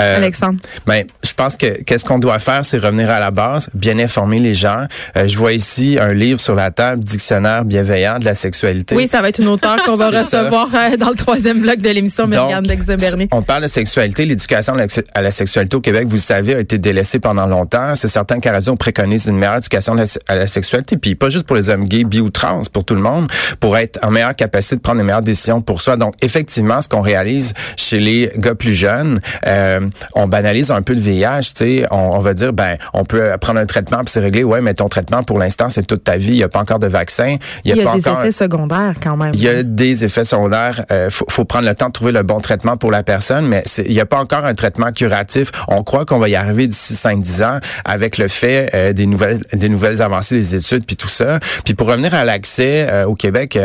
Euh, 0.00 0.16
Alexandre. 0.16 0.58
Ben, 0.86 1.06
je 1.24 1.32
pense 1.32 1.56
que 1.56 1.82
qu'est-ce 1.82 2.04
qu'on 2.04 2.18
doit 2.18 2.38
faire, 2.38 2.64
c'est 2.64 2.78
revenir 2.78 3.10
à 3.10 3.20
la 3.20 3.30
base, 3.30 3.68
bien 3.74 3.98
informer 3.98 4.38
les 4.38 4.54
gens. 4.54 4.84
Euh, 5.16 5.26
je 5.26 5.36
vois 5.36 5.52
ici 5.52 5.98
un 6.00 6.12
livre 6.14 6.40
sur 6.40 6.54
la 6.54 6.70
table, 6.70 7.02
dictionnaire 7.02 7.64
bienveillant 7.64 8.18
de 8.18 8.24
la 8.24 8.34
sexualité. 8.34 8.94
Oui, 8.94 9.08
ça 9.10 9.20
va 9.22 9.28
être 9.28 9.38
une 9.40 9.48
auteure 9.48 9.76
qu'on 9.84 9.94
va 9.94 10.10
recevoir 10.10 10.68
euh, 10.74 10.96
dans 10.96 11.10
le 11.10 11.16
troisième 11.16 11.60
bloc 11.60 11.78
de 11.80 11.88
l'émission, 11.90 12.26
Myriam 12.26 12.64
on 13.32 13.42
parle 13.42 13.62
de 13.64 13.68
sexualité. 13.68 14.24
L'éducation 14.24 14.74
à 15.14 15.22
la- 15.22 15.30
sexualité 15.30 15.76
au 15.76 15.80
Québec, 15.80 16.06
vous 16.06 16.16
le 16.16 16.20
savez, 16.20 16.54
a 16.54 16.60
été 16.60 16.78
délaissée 16.78 17.20
pendant 17.20 17.46
longtemps. 17.46 17.94
C'est 17.94 18.08
certain 18.08 18.40
qu'à 18.40 18.52
raison, 18.52 18.72
on 18.72 18.76
préconise 18.76 19.26
une 19.26 19.36
meilleure 19.36 19.56
éducation 19.58 19.92
à 19.94 19.96
la- 19.96 20.04
à 20.28 20.34
la 20.34 20.46
sexualité. 20.46 20.96
Puis 20.96 21.14
pas 21.14 21.30
juste 21.30 21.46
pour 21.46 21.56
les 21.56 21.70
hommes 21.70 21.86
gays, 21.86 22.04
bi 22.04 22.20
ou 22.20 22.30
trans, 22.30 22.60
pour 22.72 22.84
tout 22.84 22.94
le 22.94 23.00
monde, 23.00 23.30
pour 23.60 23.76
être 23.76 23.98
en 24.02 24.10
meilleure 24.10 24.34
capacité 24.34 24.76
de 24.76 24.80
prendre 24.80 24.98
les 24.98 25.04
meilleures 25.04 25.22
décisions 25.22 25.60
pour 25.60 25.80
soi. 25.80 25.96
Donc, 25.96 26.14
effectivement, 26.22 26.80
ce 26.80 26.88
qu'on 26.88 27.00
réalise 27.00 27.54
chez 27.76 28.00
les 28.00 28.32
gars 28.36 28.54
plus 28.54 28.72
jeunes, 28.74 29.20
euh, 29.46 29.80
on 30.14 30.26
banalise 30.26 30.70
un 30.70 30.82
peu 30.82 30.94
le 30.94 31.00
VIH. 31.00 31.40
Tu 31.40 31.50
sais, 31.54 31.86
on, 31.90 32.10
on 32.16 32.18
va 32.18 32.34
dire, 32.34 32.52
ben, 32.52 32.76
on 32.92 33.04
peut 33.04 33.30
prendre 33.40 33.60
un 33.60 33.66
traitement 33.66 33.98
puis 33.98 34.08
c'est 34.12 34.20
réglé. 34.20 34.44
Ouais, 34.44 34.60
mais 34.60 34.74
ton 34.74 34.88
traitement, 34.90 35.22
pour 35.22 35.38
l'instant, 35.38 35.70
c'est 35.70 35.86
toute 35.86 36.04
ta 36.04 36.16
vie. 36.16 36.32
Il 36.32 36.36
n'y 36.36 36.42
a 36.42 36.48
pas 36.48 36.60
encore 36.60 36.78
de 36.78 36.86
vaccin. 36.86 37.36
Il 37.64 37.74
y 37.74 37.80
a 37.80 37.84
pas 37.84 37.96
des 37.96 38.08
encore 38.08 38.20
effets 38.20 38.32
secondaires 38.32 38.94
quand 39.02 39.16
même. 39.16 39.32
il 39.34 39.42
y 39.42 39.48
a 39.48 39.62
des 39.62 40.04
effets 40.04 40.24
secondaires. 40.24 40.84
Euh, 40.90 41.08
faut, 41.10 41.26
faut 41.28 41.44
prendre 41.44 41.66
le 41.66 41.74
temps 41.74 41.88
de 41.88 41.92
trouver 41.92 42.12
le 42.12 42.22
bon 42.22 42.40
traitement 42.40 42.76
pour 42.76 42.90
la 42.90 43.02
personne, 43.02 43.46
mais 43.46 43.62
il 43.78 43.92
n'y 43.92 44.00
a 44.00 44.06
pas 44.06 44.18
encore 44.18 44.44
un 44.44 44.54
traitement 44.54 44.92
curatif. 44.92 45.50
On 45.68 45.82
croit 45.82 46.04
qu'on 46.04 46.18
va 46.18 46.28
y 46.28 46.36
arriver 46.36 46.66
d'ici 46.66 46.94
5-10 46.94 47.44
ans 47.44 47.58
avec 47.84 48.18
le 48.18 48.28
fait 48.28 48.70
euh, 48.74 48.92
des 48.92 49.06
nouvelles 49.06 49.40
des 49.52 49.68
nouvelles 49.68 50.02
avancées 50.02 50.36
des 50.36 50.56
études 50.56 50.84
puis 50.84 50.96
tout 50.96 51.08
ça. 51.08 51.38
Puis 51.64 51.74
pour 51.74 51.88
revenir 51.88 52.14
à 52.14 52.24
l'accès 52.24 52.86
euh, 52.90 53.04
au 53.04 53.14
Québec, 53.14 53.58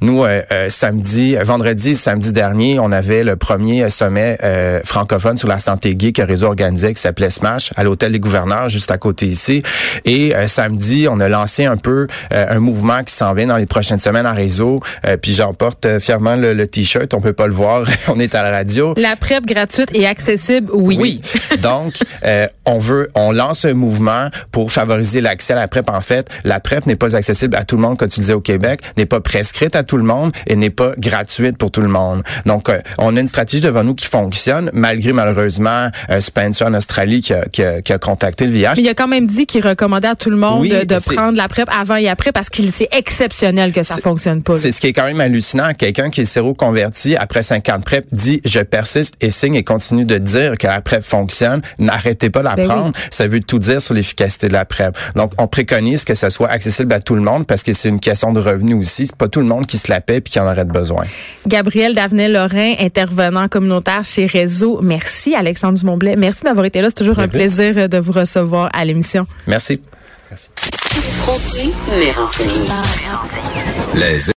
nous 0.00 0.24
samedi, 0.68 1.36
vendredi, 1.36 1.94
samedi 1.94 2.32
dernier, 2.32 2.78
on 2.78 2.92
avait 2.92 3.24
le 3.24 3.36
premier 3.36 3.88
sommet 3.90 4.38
francophone 4.84 5.36
sur 5.36 5.48
la 5.48 5.58
santé 5.58 5.94
gay 5.94 6.12
que 6.12 6.22
Réseau 6.22 6.46
organisait 6.46 6.94
qui 6.94 7.00
s'appelait 7.00 7.30
Smash 7.30 7.72
à 7.76 7.84
l'hôtel 7.84 8.12
des 8.12 8.20
gouverneurs 8.20 8.68
juste 8.68 8.90
à 8.90 8.98
côté 8.98 9.26
ici. 9.26 9.62
Et 10.04 10.09
euh, 10.34 10.46
samedi, 10.46 11.06
on 11.10 11.20
a 11.20 11.28
lancé 11.28 11.64
un 11.64 11.76
peu 11.76 12.06
euh, 12.32 12.46
un 12.48 12.58
mouvement 12.60 13.02
qui 13.04 13.14
s'en 13.14 13.32
vient 13.34 13.46
dans 13.46 13.56
les 13.56 13.66
prochaines 13.66 13.98
semaines 13.98 14.26
en 14.26 14.34
réseau. 14.34 14.80
Euh, 15.06 15.16
puis 15.16 15.34
j'en 15.34 15.52
porte 15.54 15.86
euh, 15.86 16.00
fièrement 16.00 16.36
le, 16.36 16.52
le 16.54 16.66
t-shirt. 16.66 17.12
On 17.14 17.20
peut 17.20 17.32
pas 17.32 17.46
le 17.46 17.52
voir. 17.52 17.84
on 18.08 18.18
est 18.18 18.34
à 18.34 18.42
la 18.42 18.50
radio. 18.50 18.94
La 18.96 19.16
PrEP 19.16 19.46
gratuite 19.46 19.90
et 19.94 20.06
accessible, 20.06 20.70
oui. 20.72 20.98
Oui. 21.00 21.22
Donc, 21.62 21.94
euh, 22.24 22.46
on 22.64 22.78
veut, 22.78 23.08
on 23.14 23.32
lance 23.32 23.64
un 23.64 23.74
mouvement 23.74 24.28
pour 24.52 24.72
favoriser 24.72 25.20
l'accès 25.20 25.52
à 25.52 25.56
la 25.56 25.68
PrEP. 25.68 25.88
En 25.90 26.00
fait, 26.00 26.28
la 26.44 26.60
PrEP 26.60 26.86
n'est 26.86 26.96
pas 26.96 27.16
accessible 27.16 27.56
à 27.56 27.64
tout 27.64 27.76
le 27.76 27.82
monde, 27.82 27.98
comme 27.98 28.08
tu 28.08 28.20
disais 28.20 28.32
au 28.32 28.40
Québec, 28.40 28.80
n'est 28.96 29.06
pas 29.06 29.20
prescrite 29.20 29.76
à 29.76 29.82
tout 29.82 29.96
le 29.96 30.04
monde 30.04 30.32
et 30.46 30.56
n'est 30.56 30.70
pas 30.70 30.92
gratuite 30.98 31.56
pour 31.58 31.70
tout 31.70 31.82
le 31.82 31.88
monde. 31.88 32.22
Donc, 32.46 32.68
euh, 32.68 32.80
on 32.98 33.16
a 33.16 33.20
une 33.20 33.28
stratégie 33.28 33.62
devant 33.62 33.84
nous 33.84 33.94
qui 33.94 34.06
fonctionne, 34.06 34.70
malgré 34.72 35.12
malheureusement 35.12 35.88
euh, 36.10 36.20
Spencer 36.20 36.66
en 36.66 36.74
Australie 36.74 37.20
qui 37.22 37.32
a, 37.34 37.44
qui 37.46 37.62
a- 37.62 37.82
qui 37.82 37.92
a 37.92 37.98
contacté 37.98 38.46
le 38.46 38.52
VIH. 38.52 38.72
Mais 38.76 38.82
il 38.82 38.88
a 38.88 38.94
quand 38.94 39.08
même 39.08 39.26
dit 39.26 39.46
qu'il 39.46 39.66
recommandait 39.66 39.99
à 40.08 40.14
tout 40.14 40.30
le 40.30 40.36
monde 40.36 40.60
Oui, 40.62 40.70
de, 40.70 41.14
prendre 41.14 41.36
la 41.36 41.48
PrEP 41.48 41.68
avant 41.70 41.96
et 41.96 42.08
après 42.08 42.32
parce 42.32 42.48
qu'il 42.48 42.70
c'est 42.70 42.88
exceptionnel 42.92 43.72
que 43.72 43.82
ça 43.82 43.96
fonctionne 43.96 44.42
pas. 44.42 44.54
C'est 44.54 44.72
ce 44.72 44.80
qui 44.80 44.88
est 44.88 44.92
quand 44.92 45.04
même 45.04 45.20
hallucinant. 45.20 45.72
Quelqu'un 45.74 46.10
qui 46.10 46.22
est 46.22 46.24
séroconverti 46.24 47.16
après 47.16 47.42
50 47.42 47.84
PrEP 47.84 48.06
dit 48.12 48.40
je 48.44 48.60
persiste 48.60 49.14
et 49.20 49.30
signe 49.30 49.54
et 49.54 49.64
continue 49.64 50.04
de 50.04 50.18
dire 50.18 50.56
que 50.58 50.66
la 50.66 50.80
PrEP 50.80 51.02
fonctionne. 51.02 51.60
N'arrêtez 51.78 52.30
pas 52.30 52.40
de 52.40 52.44
la 52.44 52.56
Ben 52.56 52.66
prendre. 52.66 52.92
Ça 53.10 53.26
veut 53.26 53.40
tout 53.40 53.58
dire 53.58 53.82
sur 53.82 53.94
l'efficacité 53.94 54.48
de 54.48 54.52
la 54.52 54.64
PrEP. 54.64 54.96
Donc 55.16 55.32
on 55.38 55.46
préconise 55.46 56.04
que 56.04 56.14
ça 56.14 56.30
soit 56.30 56.48
accessible 56.48 56.92
à 56.92 57.00
tout 57.00 57.14
le 57.14 57.22
monde 57.22 57.46
parce 57.46 57.62
que 57.62 57.72
c'est 57.72 57.88
une 57.88 58.00
question 58.00 58.32
de 58.32 58.40
revenu 58.40 58.74
aussi. 58.74 59.06
C'est 59.06 59.16
pas 59.16 59.28
tout 59.28 59.40
le 59.40 59.46
monde 59.46 59.66
qui 59.66 59.78
se 59.78 59.90
la 59.90 60.00
paie 60.00 60.20
puis 60.20 60.32
qui 60.32 60.40
en 60.40 60.50
aurait 60.50 60.64
besoin. 60.64 61.04
Gabriel 61.46 61.94
Davenet-Lorrain, 61.94 62.74
intervenant 62.80 63.48
communautaire 63.48 64.04
chez 64.04 64.26
Réseau. 64.26 64.80
Merci, 64.82 65.34
Alexandre 65.34 65.78
Dumontblais. 65.78 66.16
Merci 66.16 66.44
d'avoir 66.44 66.64
été 66.64 66.80
là. 66.80 66.88
C'est 66.88 66.94
toujours 66.94 67.18
un 67.18 67.28
plaisir 67.28 67.88
de 67.88 67.98
vous 67.98 68.12
recevoir 68.12 68.70
à 68.72 68.84
l'émission. 68.84 69.26
Merci. 69.46 69.80
Renseigné. 72.12 72.68
Les 73.94 74.30